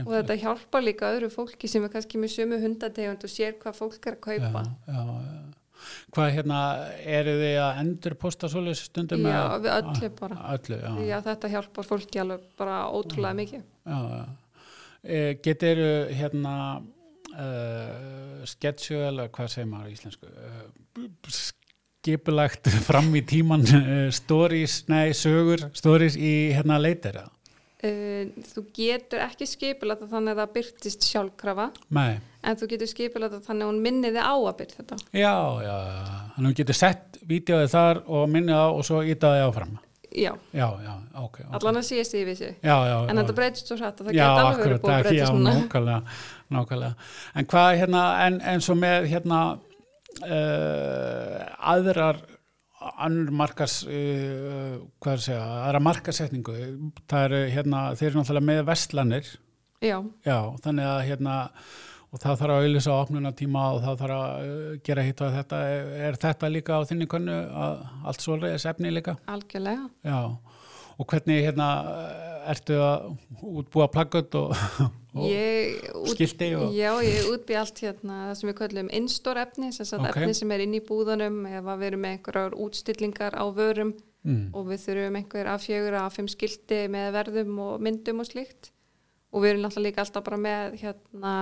Og 0.06 0.12
þetta 0.14 0.36
hjálpar 0.38 0.82
líka 0.86 1.08
öðru 1.10 1.28
fólki 1.34 1.66
sem 1.68 1.82
er 1.84 1.90
kannski 1.90 2.16
með 2.22 2.30
sömu 2.36 2.60
hundategund 2.62 3.24
og 3.26 3.30
sér 3.32 3.56
hvað 3.58 3.74
fólk 3.80 4.06
er 4.06 4.14
að 4.14 4.20
kaupa. 4.28 4.62
já, 4.86 4.94
já, 4.94 5.02
já. 5.26 5.40
Hvað 6.14 6.28
hérna, 6.36 6.58
eru 7.18 7.32
þið 7.40 7.56
að 7.58 7.78
endur 7.82 8.14
posta 8.22 8.46
svoleiðis 8.48 8.84
stundum? 8.86 9.24
Já, 9.26 9.32
eða- 9.42 9.60
við 9.64 9.72
öllu 9.80 10.10
bara. 10.20 10.36
Öllu, 10.54 10.78
já. 10.78 10.92
Já, 11.10 11.16
þetta 11.26 11.50
hjálpar 11.56 11.88
fólki 11.88 12.20
alveg 12.22 12.44
bara 12.56 12.76
ótrúlega 12.94 13.34
mikið. 13.42 13.62
já, 13.86 13.98
já. 14.16 14.24
E, 15.02 15.34
getur 15.42 15.76
hérna 16.14 16.52
uh, 17.36 18.44
sketsju 18.48 18.98
eða 19.08 19.28
hvað 19.32 19.52
segir 19.54 19.68
maður 19.72 19.90
í 19.92 19.96
íslensku 19.96 20.30
uh, 20.30 21.12
skipulagt 21.32 22.68
fram 22.86 23.12
í 23.18 23.22
tíman 23.26 23.62
uh, 23.68 24.08
stories, 24.14 24.82
nei, 24.90 25.12
sögur 25.16 25.68
stories 25.76 26.16
í 26.18 26.32
hérna? 26.56 26.80
Uh, 27.82 28.28
þú 28.52 28.62
getur 28.76 29.22
ekki 29.24 29.46
skipulata 29.50 30.06
þannig 30.10 30.36
að 30.36 30.42
það 30.44 30.52
byrtist 30.56 31.06
sjálfkrafa 31.08 31.68
Nei, 31.98 32.20
en 32.46 32.58
þú 32.60 32.68
getur 32.70 32.90
skipulata 32.90 33.40
þannig 33.42 33.66
að 33.66 33.72
hún 33.72 33.80
minni 33.82 34.12
þið 34.14 34.22
á 34.22 34.34
að 34.38 34.52
byrta 34.60 34.76
þetta. 34.82 34.98
já, 35.18 35.34
já, 35.66 35.76
þannig 36.36 36.46
að 36.46 36.52
þú 36.52 36.58
getur 36.60 36.78
sett 36.78 37.18
vídeoði 37.32 37.72
þar 37.72 38.02
og 38.06 38.28
minnið 38.30 38.60
á 38.62 38.66
og 38.70 38.84
svo 38.86 39.02
ítaði 39.06 39.48
áfram 39.48 39.80
Já, 40.12 40.34
já, 40.52 40.66
já, 40.84 40.92
ok, 41.16 41.38
ok. 41.40 41.52
allan 41.56 41.78
að 41.80 41.84
síðast 41.88 42.14
við 42.18 42.34
séu. 42.36 42.50
já, 42.60 42.74
já, 42.84 42.96
En 43.08 43.16
þetta 43.16 43.34
breytist 43.38 43.70
svo 43.70 43.78
hrætt 43.80 44.02
að 44.02 44.10
það 44.10 44.16
geta 44.18 44.26
alveg 44.42 44.58
verið 44.60 44.74
akkurat, 44.76 44.82
búið 44.82 44.92
að 44.92 44.98
það- 44.98 45.06
breytist 45.06 45.22
já, 45.22 45.30
núna. 45.32 45.54
nákvæmlega, 45.56 46.16
nákvæmlega. 46.56 47.08
En 47.38 47.48
hvað 47.52 47.78
hérna, 47.80 48.02
en, 48.26 48.40
en 48.52 48.64
svo 48.64 48.76
með 48.78 49.08
hérna 49.12 49.40
uh, 50.22 51.38
aðrar 51.72 52.20
annur 53.02 53.30
markars 53.38 53.82
uh, 53.86 54.82
hvað 54.98 55.12
er 55.12 55.20
að 55.20 55.24
segja, 55.28 55.46
aðra 55.68 55.82
markasetningu 55.86 56.58
það 57.10 57.24
eru 57.28 57.40
hérna, 57.54 57.86
þeir 57.98 58.08
eru 58.10 58.20
náttúrulega 58.20 58.50
með 58.50 58.62
vestlanir, 58.72 59.32
Já, 59.82 59.96
já, 60.22 60.36
þannig 60.62 60.86
að 60.86 61.00
hérna 61.08 61.36
og 62.12 62.20
það 62.22 62.36
þarf 62.38 62.54
að 62.54 62.64
auðvisa 62.66 62.92
opnunatíma 62.94 63.62
og 63.72 63.78
það 63.82 64.02
þarf 64.02 64.16
að 64.16 64.44
uh, 64.46 64.74
gera 64.86 65.04
hitt 65.06 65.22
og 65.24 65.32
þetta. 65.34 65.60
Er, 65.72 65.88
er 66.06 66.18
þetta 66.22 66.50
líka 66.52 66.76
á 66.78 66.80
þinni 66.86 67.08
könnu 67.10 67.38
að 67.64 67.80
allt 68.10 68.22
svoleiðis 68.22 68.66
efni 68.70 68.92
líka? 68.92 69.16
Algjörlega. 69.32 69.88
Já, 70.06 70.18
og 70.92 71.08
hvernig 71.10 71.42
hérna 71.48 71.68
ertu 72.52 72.78
að 72.84 73.08
útbúa 73.42 73.88
plaggut 73.90 74.36
og, 74.38 74.54
og 75.14 75.26
Ég 75.28 75.82
út- 75.92 76.14
skilti 76.14 76.48
og 76.56 76.72
Já, 76.72 76.90
ég 77.04 77.26
útbý 77.32 77.56
allt 77.60 77.78
hérna 77.84 78.16
það 78.30 78.34
sem 78.40 78.48
við 78.50 78.56
köllum 78.62 78.88
in-store 78.92 79.42
efni, 79.46 79.72
sem 79.72 79.86
sagt 79.86 80.02
Ok. 80.08 80.16
efni 80.16 80.34
sem 80.34 80.50
er 80.52 80.60
inn 80.64 80.74
í 80.74 80.80
búðanum 80.80 81.42
ef 81.46 81.64
að 81.64 81.78
við 81.82 81.86
erum 81.92 82.00
með 82.06 82.14
einhverjar 82.16 82.56
útstillingar 82.56 83.34
á 83.36 83.44
vörum 83.52 83.92
mm, 84.24 84.54
og 84.54 84.66
við 84.70 84.78
þurfum 84.86 85.16
einhver 85.20 85.46
að 85.52 85.64
fjögur 85.66 85.98
að 86.00 86.12
fimm 86.16 86.28
skilti 86.32 86.80
með 86.88 87.12
verðum 87.18 87.58
og 87.58 87.80
myndum 87.80 88.20
og 88.24 88.26
slíkt. 88.30 88.70
Og 89.32 89.42
við 89.42 89.50
erum 89.54 89.62
náttúrulega 89.66 89.88
líka 89.88 90.00
alltaf 90.04 90.24
bara 90.24 90.36
með 90.36 90.80
hérna 90.82 91.34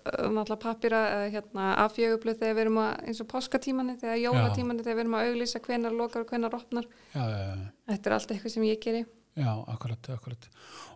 náttúrulega 0.00 0.60
pappira 0.62 1.00
eða 1.12 1.30
hérna 1.34 1.64
afjögublu 1.84 2.32
þegar 2.38 2.54
við 2.56 2.62
erum 2.64 2.78
að 2.80 2.90
eins 3.10 3.20
og 3.20 3.28
páskatímani 3.28 3.94
þegar 4.00 4.20
jólatímani 4.22 4.82
þegar 4.84 4.96
við 4.96 5.02
erum 5.04 5.16
að 5.18 5.26
auglýsa 5.30 5.60
hvenar 5.64 5.92
lokar 5.96 6.22
og 6.24 6.30
hvenar 6.32 6.54
opnar. 6.56 6.86
Já, 7.14 7.20
já, 7.20 7.38
já, 7.44 7.56
þetta 7.92 8.08
er 8.10 8.14
allt 8.16 8.32
eitthvað 8.34 8.54
sem 8.54 8.62
ég 8.70 8.80
geri 8.80 9.02
já, 9.40 9.50
akkurat, 9.74 10.12
akkurat. 10.14 10.48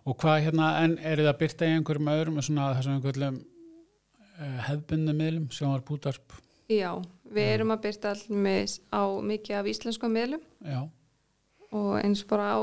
Og 0.05 0.17
hvað 0.21 0.47
hérna, 0.47 0.71
en 0.85 0.97
eru 1.01 1.25
það 1.25 1.33
að 1.33 1.41
byrta 1.43 1.67
í 1.67 1.75
einhverjum 1.75 2.11
öðrum 2.15 2.41
svona 2.45 2.71
þessum 2.77 2.97
einhverjum 2.97 3.39
uh, 3.41 4.59
hefbundum 4.69 5.21
miðlum 5.21 5.47
sem 5.55 5.71
var 5.71 5.85
bútarp 5.87 6.41
já, 6.71 6.91
við 7.29 7.49
erum 7.55 7.73
að 7.75 7.81
byrta 7.87 8.13
allir 8.15 8.77
á 8.89 9.03
mikið 9.21 9.59
af 9.59 9.67
íslenskum 9.69 10.15
miðlum. 10.15 10.45
Já, 10.65 10.81
og 11.75 11.91
eins 11.99 12.23
bara 12.27 12.55
á 12.55 12.61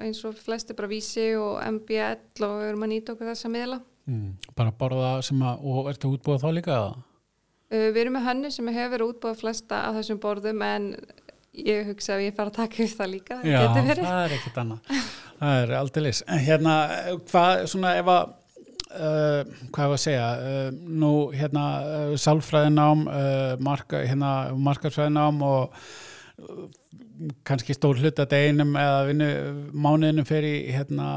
eins 0.00 0.24
og, 0.24 0.34
flesti 0.38 0.76
bara 0.76 0.90
vísi 0.90 1.30
og 1.38 1.60
MBL 1.66 2.46
og 2.46 2.56
við 2.62 2.68
erum 2.70 2.86
að 2.86 2.92
nýta 2.94 3.14
okkur 3.14 3.30
þessa 3.32 3.52
miðla. 3.52 3.80
Mm, 4.10 4.34
bara 4.56 4.74
borða 4.74 5.12
sem 5.22 5.42
að 5.44 5.64
og 5.70 5.90
ertu 5.92 6.08
að 6.08 6.18
útbúa 6.18 6.40
þá 6.42 6.48
líka 6.56 6.76
eða? 6.76 6.92
Uh, 7.70 7.88
Við 7.94 8.00
erum 8.04 8.16
með 8.18 8.28
hönnu 8.28 8.52
sem 8.54 8.70
hefur 8.74 9.06
útbúið 9.10 9.42
flesta 9.44 9.84
af 9.88 9.98
þessum 10.00 10.22
borðum 10.22 10.64
en 10.66 10.88
ég 11.56 11.88
hugsa 11.90 12.14
að 12.16 12.26
ég 12.28 12.36
fara 12.36 12.52
að 12.52 12.60
taka 12.60 12.84
upp 12.84 12.96
það 13.00 13.10
líka. 13.14 13.40
Já, 13.44 13.60
það 13.74 13.90
er 13.96 14.36
ekkert 14.36 14.62
annað 14.62 15.00
það 15.40 15.62
er 15.62 15.72
aldrei 15.78 16.04
lis 16.04 16.20
hérna, 16.28 16.74
hvað 17.30 17.64
svona 17.72 17.94
ef 18.00 18.10
að 18.12 18.34
uh, 18.90 19.54
hvað 19.72 19.86
er 19.86 19.94
að 19.94 20.02
segja 20.04 20.28
uh, 20.36 20.68
nú 21.02 21.14
hérna 21.36 21.64
uh, 21.80 22.12
sálfræðinám 22.20 23.06
marka, 23.64 24.04
hérna, 24.04 24.34
markarsfræðinám 24.68 25.42
og 25.46 25.80
kannski 27.44 27.76
stór 27.76 28.00
hluta 28.00 28.24
deginum 28.28 28.72
eða 28.80 29.00
vinnu 29.10 29.30
mánuðinum 29.76 30.28
fyrir 30.28 30.70
hérna 30.72 31.08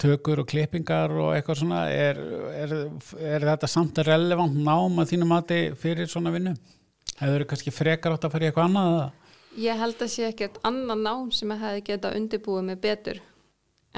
tökur 0.00 0.40
og 0.40 0.48
klippingar 0.48 1.12
og 1.12 1.34
eitthvað 1.34 1.60
svona 1.60 1.82
er, 1.90 2.18
er, 2.54 2.74
er 3.18 3.44
þetta 3.50 3.68
samt 3.68 3.98
relevant 4.06 4.54
nám 4.56 5.02
að 5.02 5.12
þínu 5.12 5.28
mati 5.28 5.60
fyrir 5.78 6.08
svona 6.08 6.32
vinnu? 6.32 6.54
Hefur 7.18 7.42
þau 7.42 7.48
kannski 7.50 7.74
frekar 7.74 8.14
átt 8.14 8.26
að 8.28 8.34
fara 8.34 8.46
í 8.46 8.50
eitthvað 8.50 8.68
annað? 8.68 9.26
Ég 9.58 9.80
held 9.80 10.04
að 10.04 10.12
sé 10.12 10.28
ekkert 10.28 10.60
annan 10.68 11.02
nám 11.02 11.32
sem 11.34 11.50
að 11.50 11.64
hefði 11.64 11.82
geta 11.88 12.14
undirbúið 12.14 12.66
mig 12.68 12.80
betur 12.82 13.20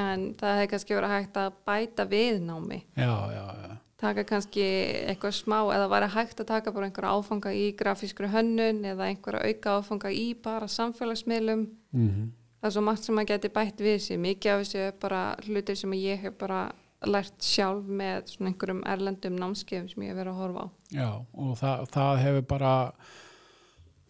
en 0.01 0.31
það 0.41 0.57
hefði 0.57 0.73
kannski 0.73 0.97
verið 0.97 1.15
hægt 1.17 1.39
að 1.41 1.61
bæta 1.69 2.07
við 2.09 2.41
námi. 2.47 2.81
Já, 2.97 3.13
já, 3.35 3.45
já. 3.61 3.77
Taka 4.01 4.25
kannski 4.25 4.67
eitthvað 5.11 5.35
smá 5.37 5.59
eða 5.75 5.89
væri 5.93 6.07
hægt 6.15 6.39
að 6.41 6.49
taka 6.55 6.73
bara 6.73 6.89
einhverja 6.89 7.17
áfanga 7.19 7.53
í 7.53 7.67
grafískri 7.77 8.31
hönnun 8.33 8.81
eða 8.89 9.11
einhverja 9.11 9.51
auka 9.51 9.75
áfanga 9.77 10.13
í 10.17 10.31
bara 10.41 10.71
samfélagsmiðlum. 10.73 11.67
Mm 11.93 12.31
Það 12.61 12.69
er 12.69 12.73
svo 12.75 12.81
margt 12.85 13.07
sem 13.07 13.15
maður 13.17 13.29
geti 13.31 13.49
bætt 13.57 13.79
við 13.81 13.95
sér. 14.05 14.19
Mikið 14.21 14.51
af 14.53 14.59
þessu 14.61 14.81
bara 15.01 15.21
hlutir 15.47 15.77
sem 15.81 15.93
ég 15.97 16.19
hef 16.21 16.35
bara 16.37 16.59
lært 17.09 17.45
sjálf 17.45 17.89
með 17.89 18.31
svona 18.35 18.51
einhverjum 18.51 18.81
erlendum 18.93 19.37
námskeiðum 19.41 19.89
sem 19.89 20.05
ég 20.05 20.13
hef 20.13 20.21
verið 20.21 20.33
að 20.35 20.41
horfa 20.43 20.65
á. 20.65 20.67
Já, 20.93 21.11
og 21.17 21.53
það, 21.61 21.85
það 21.95 22.23
hefur 22.25 22.49
bara 22.51 22.73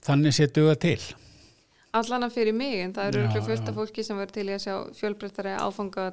þannig 0.06 0.36
séð 0.36 0.54
duga 0.58 0.78
til. 0.80 1.00
Allan 2.00 2.22
að 2.22 2.34
fyrir 2.36 2.54
mig, 2.54 2.76
en 2.84 2.92
það 2.94 3.08
eru 3.08 3.20
örugglega 3.20 3.46
fullt 3.48 3.70
af 3.70 3.78
fólki 3.80 4.02
sem 4.06 4.18
verður 4.18 4.34
til 4.36 4.46
í 4.46 4.54
að 4.54 4.62
sjá 4.62 4.74
fjölbreyttari 4.94 5.54
áfanga 5.58 6.04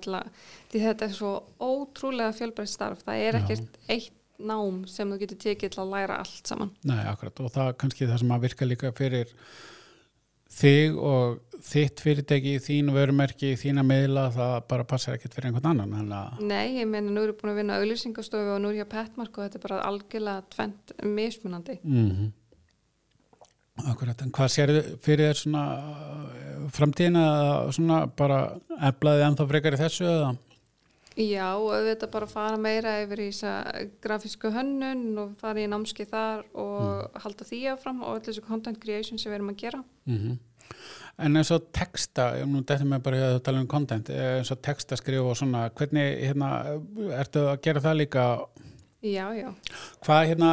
því 0.71 0.79
þetta 0.87 1.05
er 1.05 1.17
svo 1.17 1.33
ótrúlega 1.61 2.33
fjölbreytt 2.33 2.71
starf. 2.71 3.03
Það 3.05 3.25
er 3.27 3.37
ekkert 3.41 3.77
eitt 3.93 4.15
nám 4.37 4.83
sem 4.89 5.09
þú 5.09 5.19
getur 5.21 5.39
tekið 5.41 5.73
til 5.73 5.83
að 5.83 5.93
læra 5.93 6.19
allt 6.23 6.49
saman. 6.49 6.73
Nei, 6.85 7.01
akkurat, 7.09 7.41
og 7.41 7.53
það 7.53 7.71
er 7.71 7.77
kannski 7.83 8.09
það 8.09 8.21
sem 8.23 8.33
að 8.33 8.43
virka 8.47 8.69
líka 8.69 8.91
fyrir 8.97 9.33
þig 10.53 10.97
og 10.97 11.43
þitt 11.67 12.01
fyrirtæki, 12.03 12.55
þín 12.63 12.91
vörumerki, 12.95 13.53
þína 13.60 13.83
miðla, 13.86 14.27
það 14.36 14.55
bara 14.71 14.88
passar 14.88 15.17
ekkert 15.17 15.36
fyrir 15.36 15.49
einhvern 15.49 15.71
annan. 15.73 16.12
Að, 16.15 16.41
Nei, 16.47 16.77
ég 16.79 16.89
meina 16.89 17.12
nú 17.12 17.23
eru 17.25 17.36
búin 17.38 17.53
að 17.53 17.62
vinna 17.62 17.79
auðlýsingastofu 17.81 18.55
og 18.55 18.62
nú 18.63 18.71
er 18.71 18.81
ég 18.81 18.88
að 18.88 18.93
petmark 18.93 19.38
og 19.38 19.47
þetta 19.47 19.60
er 19.60 19.65
bara 19.67 19.86
algjörlega 19.89 20.45
tvent 20.55 20.99
mismunandi. 21.03 21.79
mm 21.83 22.27
Akkurat, 23.86 24.17
en 24.25 24.31
hvað 24.33 24.47
sérðu 24.49 24.79
fyrir 25.05 25.27
þér 25.27 25.38
svona 25.38 25.63
uh, 25.77 26.62
framtíðina 26.73 27.25
eða 27.29 27.75
svona 27.77 27.99
bara 28.17 28.39
eflaði 28.89 29.25
ennþá 29.27 29.45
frekar 29.51 29.77
í 29.77 29.79
þessu 29.83 30.07
eða? 30.10 30.31
Já, 31.17 31.47
auðvitað 31.58 32.12
bara 32.13 32.27
fara 32.30 32.58
meira 32.62 32.99
yfir 33.01 33.23
í 33.23 33.32
þessa 33.32 33.88
grafísku 34.06 34.51
hönnun 34.53 35.08
og 35.17 35.32
fara 35.41 35.63
í 35.63 35.69
námski 35.71 36.06
þar 36.06 36.43
og 36.53 37.17
halda 37.23 37.47
því 37.47 37.62
áfram 37.73 38.03
og 38.03 38.12
allir 38.12 38.27
þessu 38.30 38.45
content 38.45 38.77
creation 38.84 39.17
sem 39.17 39.32
við 39.32 39.39
erum 39.39 39.56
að 39.56 39.63
gera. 39.63 39.82
Mm 40.06 40.38
En 41.17 41.39
eins 41.39 41.49
og 41.49 41.71
texta, 41.73 42.27
nú 42.45 42.60
þetta 42.62 42.86
með 42.86 42.99
bara 43.08 43.19
að 43.32 43.39
tala 43.47 43.62
um 43.63 43.69
content, 43.69 44.10
eh, 44.13 44.36
eins 44.38 44.51
og 44.53 44.60
texta 44.62 44.97
skrifa 44.99 45.32
og 45.32 45.38
svona, 45.39 45.63
hvernig, 45.73 46.19
hérna, 46.27 46.49
ertu 47.17 47.47
að 47.49 47.62
gera 47.65 47.82
það 47.82 47.95
líka, 48.03 48.25
Já, 49.01 49.25
já. 49.34 49.47
hvað, 50.06 50.27
hérna, 50.30 50.51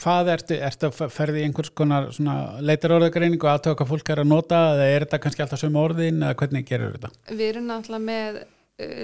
hvað 0.00 0.30
ertu, 0.36 0.56
ertu 0.56 0.88
að 0.88 1.12
ferði 1.12 1.42
í 1.42 1.44
einhvers 1.48 1.72
konar 1.76 2.08
svona 2.12 2.60
leitar 2.60 2.94
orðagreiningu 2.96 3.50
að 3.50 3.74
hvað 3.74 3.92
fólk 3.92 4.10
er 4.14 4.22
að 4.24 4.30
nota, 4.32 4.62
eða 4.76 4.88
er 4.94 5.04
þetta 5.04 5.20
kannski 5.26 5.44
alltaf 5.44 5.60
sömu 5.60 5.82
orðin, 5.82 6.22
eða 6.22 6.38
hvernig 6.40 6.66
gerir 6.68 6.96
þetta? 6.96 7.12
Við 7.28 7.46
erum 7.50 7.68
náttúrulega 7.68 8.06
með 8.06 8.42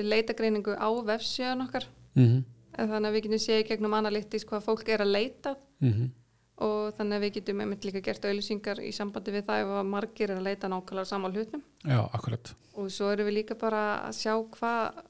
leitagreiningu 0.03 0.77
á 0.77 0.89
vefsjöðan 1.11 1.67
okkar 1.69 1.89
Mm 2.17 2.25
-hmm. 2.25 2.45
þannig 2.91 3.09
að 3.09 3.15
við 3.15 3.23
getum 3.23 3.39
séð 3.39 3.67
gegnum 3.69 3.95
analytics 3.95 4.47
hvað 4.49 4.63
fólk 4.65 4.89
er 4.89 5.01
að 5.01 5.13
leita 5.13 5.57
Mm 5.81 6.11
og 6.57 6.95
þannig 6.97 7.19
að 7.19 7.25
við 7.27 7.33
getum 7.37 7.61
einmitt 7.61 7.85
líka 7.85 8.01
gert 8.01 8.25
auðlýsingar 8.25 8.81
í 8.81 8.93
sambandi 8.97 9.35
við 9.35 9.45
það 9.49 9.63
ef 9.65 9.73
að 9.77 9.89
margir 9.91 10.31
er 10.31 10.39
að 10.39 10.47
leita 10.47 10.71
nákvæmlega 10.73 11.11
saman 11.11 11.35
hlutnum 11.35 11.63
Já, 11.85 12.01
akkurat. 12.17 12.55
og 12.75 12.91
svo 12.91 13.11
erum 13.13 13.29
við 13.29 13.35
líka 13.41 13.55
bara 13.61 13.83
að 14.09 14.15
sjá 14.17 14.33
hvað, 14.57 15.03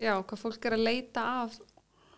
já, 0.00 0.14
hvað 0.22 0.42
fólk 0.42 0.66
er 0.66 0.72
að 0.72 0.86
leita 0.88 1.20
af 1.44 1.60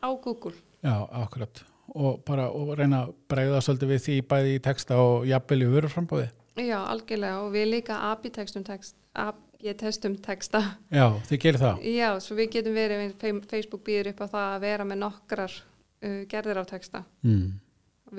á 0.01 0.09
Google. 0.17 0.57
Já, 0.83 0.97
akkurat. 1.13 1.63
Og 1.95 2.23
bara 2.25 2.49
og 2.49 2.73
reyna 2.79 3.05
að 3.05 3.15
bregða 3.29 3.61
svolítið 3.61 3.93
við 3.93 4.03
því 4.07 4.17
bæði 4.31 4.55
í 4.55 4.63
texta 4.65 4.97
og 4.97 5.27
jafnvel 5.29 5.63
í 5.63 5.71
vöruframbóði. 5.75 6.29
Já, 6.57 6.79
algjörlega 6.87 7.41
og 7.45 7.53
við 7.53 7.67
líka 7.75 7.99
AB-textum 8.13 8.65
text, 8.65 8.97
ég 9.67 9.77
testum 9.81 10.15
texta. 10.23 10.61
Já, 10.93 11.07
þið 11.29 11.41
gerir 11.45 11.61
það. 11.63 11.81
Já, 11.95 12.09
svo 12.25 12.37
við 12.39 12.51
getum 12.57 12.75
verið, 12.79 13.15
Facebook 13.51 13.83
býður 13.87 14.13
upp 14.13 14.23
á 14.25 14.27
það 14.33 14.47
að 14.55 14.61
vera 14.67 14.87
með 14.89 15.01
nokkrar 15.05 15.57
uh, 15.61 16.21
gerðir 16.31 16.61
af 16.63 16.69
texta. 16.71 17.03
Mm. 17.27 17.49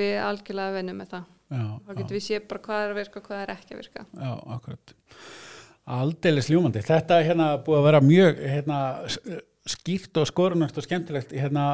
Við 0.02 0.18
algjörlega 0.24 0.76
vinnum 0.80 1.00
með 1.02 1.14
það. 1.16 1.30
Já, 1.52 1.64
Þá 1.86 1.94
getum 1.98 2.16
við 2.16 2.26
séð 2.28 2.44
bara 2.48 2.62
hvað 2.66 2.82
er 2.86 2.92
að 2.94 3.00
virka 3.02 3.20
og 3.20 3.26
hvað 3.28 3.42
er 3.46 3.54
ekki 3.58 3.74
að 3.76 3.82
virka. 3.82 4.06
Já, 4.22 4.32
akkurat. 4.56 4.94
Aldeilis 5.92 6.48
ljúmandi. 6.52 6.84
Þetta 6.86 7.18
er 7.20 7.26
hérna 7.32 7.48
búið 7.66 7.80
að 7.82 7.88
vera 7.90 8.02
mjög 8.06 8.38
hérna, 8.54 8.78
s- 9.10 9.20
skýrt 9.76 10.18
og 10.22 10.28
skorunart 10.30 10.78
og 10.80 10.86
skemmtilegt 10.86 11.34
hérna, 11.38 11.66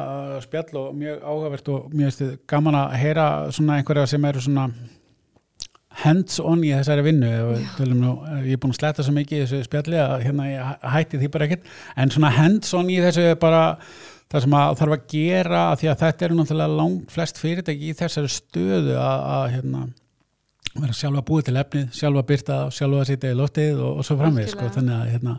spjall 0.44 0.76
og 0.80 0.96
mjög 0.98 1.22
áhugavert 1.22 1.68
og 1.72 1.92
mjög 1.96 2.34
gaman 2.50 2.76
að 2.82 2.96
heyra 3.00 3.26
svona 3.54 3.78
einhverja 3.78 4.06
sem 4.10 4.24
eru 4.28 4.42
svona 4.44 4.66
hands-on 6.02 6.60
í 6.66 6.70
þessari 6.76 7.04
vinnu 7.08 7.30
nú, 7.98 8.12
ég 8.46 8.54
er 8.54 8.60
búin 8.62 8.74
að 8.74 8.78
sletta 8.80 9.04
svo 9.06 9.14
mikið 9.16 9.38
í 9.38 9.46
þessu 9.46 9.64
spjalli 9.66 9.98
að 10.02 10.14
hérna 10.26 10.46
ég 10.50 10.62
hæ- 10.68 10.92
hætti 10.94 11.20
því 11.22 11.30
bara 11.34 11.48
ekkert. 11.48 11.70
En 11.96 12.12
svona 12.14 12.30
hands-on 12.36 12.90
í 12.94 13.00
þessu 13.02 13.24
bara 13.42 13.62
það 14.28 14.44
sem 14.44 14.54
að 14.60 14.74
þarf 14.82 14.94
að 14.98 15.06
gera 15.14 15.62
af 15.72 15.80
því 15.80 15.88
að 15.90 16.02
þetta 16.04 16.26
eru 16.28 16.38
náttúrulega 16.38 16.76
langt 16.82 17.14
flest 17.14 17.40
fyrirtæki 17.40 17.88
í 17.90 17.96
þessari 17.98 18.30
stöðu 18.34 18.94
að, 19.00 19.26
að 19.38 19.44
hérna 19.56 19.82
vera 20.78 20.94
sjálfa 20.94 21.22
búið 21.26 21.46
til 21.48 21.56
efnið, 21.62 21.86
sjálfa 21.96 22.22
byrta 22.28 22.56
sjálfa 22.76 22.98
að 23.02 23.06
sitja 23.08 23.30
í 23.32 23.38
loftið 23.38 23.78
og, 23.82 23.92
og 23.98 24.04
svo 24.06 24.16
framvið 24.20 24.50
sko, 24.52 24.66
þannig 24.76 24.98
að 24.98 25.12
hérna 25.14 25.36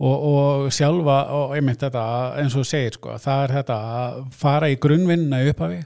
og, 0.00 0.26
og 0.30 0.66
sjálfa, 0.76 1.16
og 1.38 1.54
einmitt 1.56 1.80
þetta 1.82 2.04
eins 2.42 2.54
og 2.60 2.68
segir 2.68 2.94
sko, 2.98 3.16
það 3.24 3.42
er 3.46 3.54
þetta 3.56 3.78
að 4.04 4.20
fara 4.44 4.68
í 4.70 4.76
grunnvinnina 4.84 5.40
í 5.42 5.50
upphafi 5.54 5.80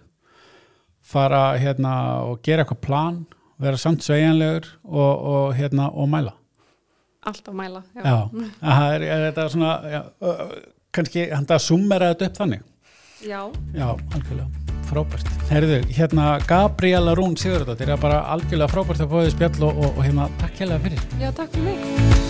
fara 1.15 1.41
hérna 1.61 1.95
og 2.27 2.43
gera 2.45 2.65
eitthvað 2.65 2.83
plan, 2.85 3.23
vera 3.61 3.79
samt 3.81 4.03
sveigjanlegur 4.07 4.67
og, 4.85 5.13
og 5.35 5.55
hérna 5.59 5.91
og 5.93 6.09
mæla 6.11 6.33
Alltaf 7.25 7.55
mæla. 7.57 7.81
já, 7.97 8.29
það 8.61 8.95
er, 8.95 9.03
er 9.15 9.23
þetta 9.31 9.45
svona 9.55 9.71
já, 9.89 10.01
kannski 10.93 11.29
hann 11.33 11.47
það 11.49 11.63
summera 11.71 12.11
þetta 12.15 12.31
upp 12.31 12.41
þannig 12.43 12.63
Já. 13.25 13.41
Já, 13.73 13.87
algjörlega, 14.13 14.51
frábært 14.91 15.31
Herðu, 15.49 15.79
hérna 15.97 16.27
Gabriela 16.45 17.15
Rún 17.17 17.39
Sigurðardóttir 17.41 17.95
er 17.95 18.03
bara 18.03 18.21
algjörlega 18.35 18.69
frábært 18.75 19.01
að 19.07 19.15
fóðið 19.17 19.33
spjall 19.39 19.65
og, 19.71 19.81
og, 19.87 20.05
hérna 20.05 20.29
takk 20.43 20.61
hérlega 20.61 20.85
fyrir 20.85 21.09
Já, 21.23 21.33
takk 21.33 21.57
fyrir 21.57 21.71
mig. 21.71 22.24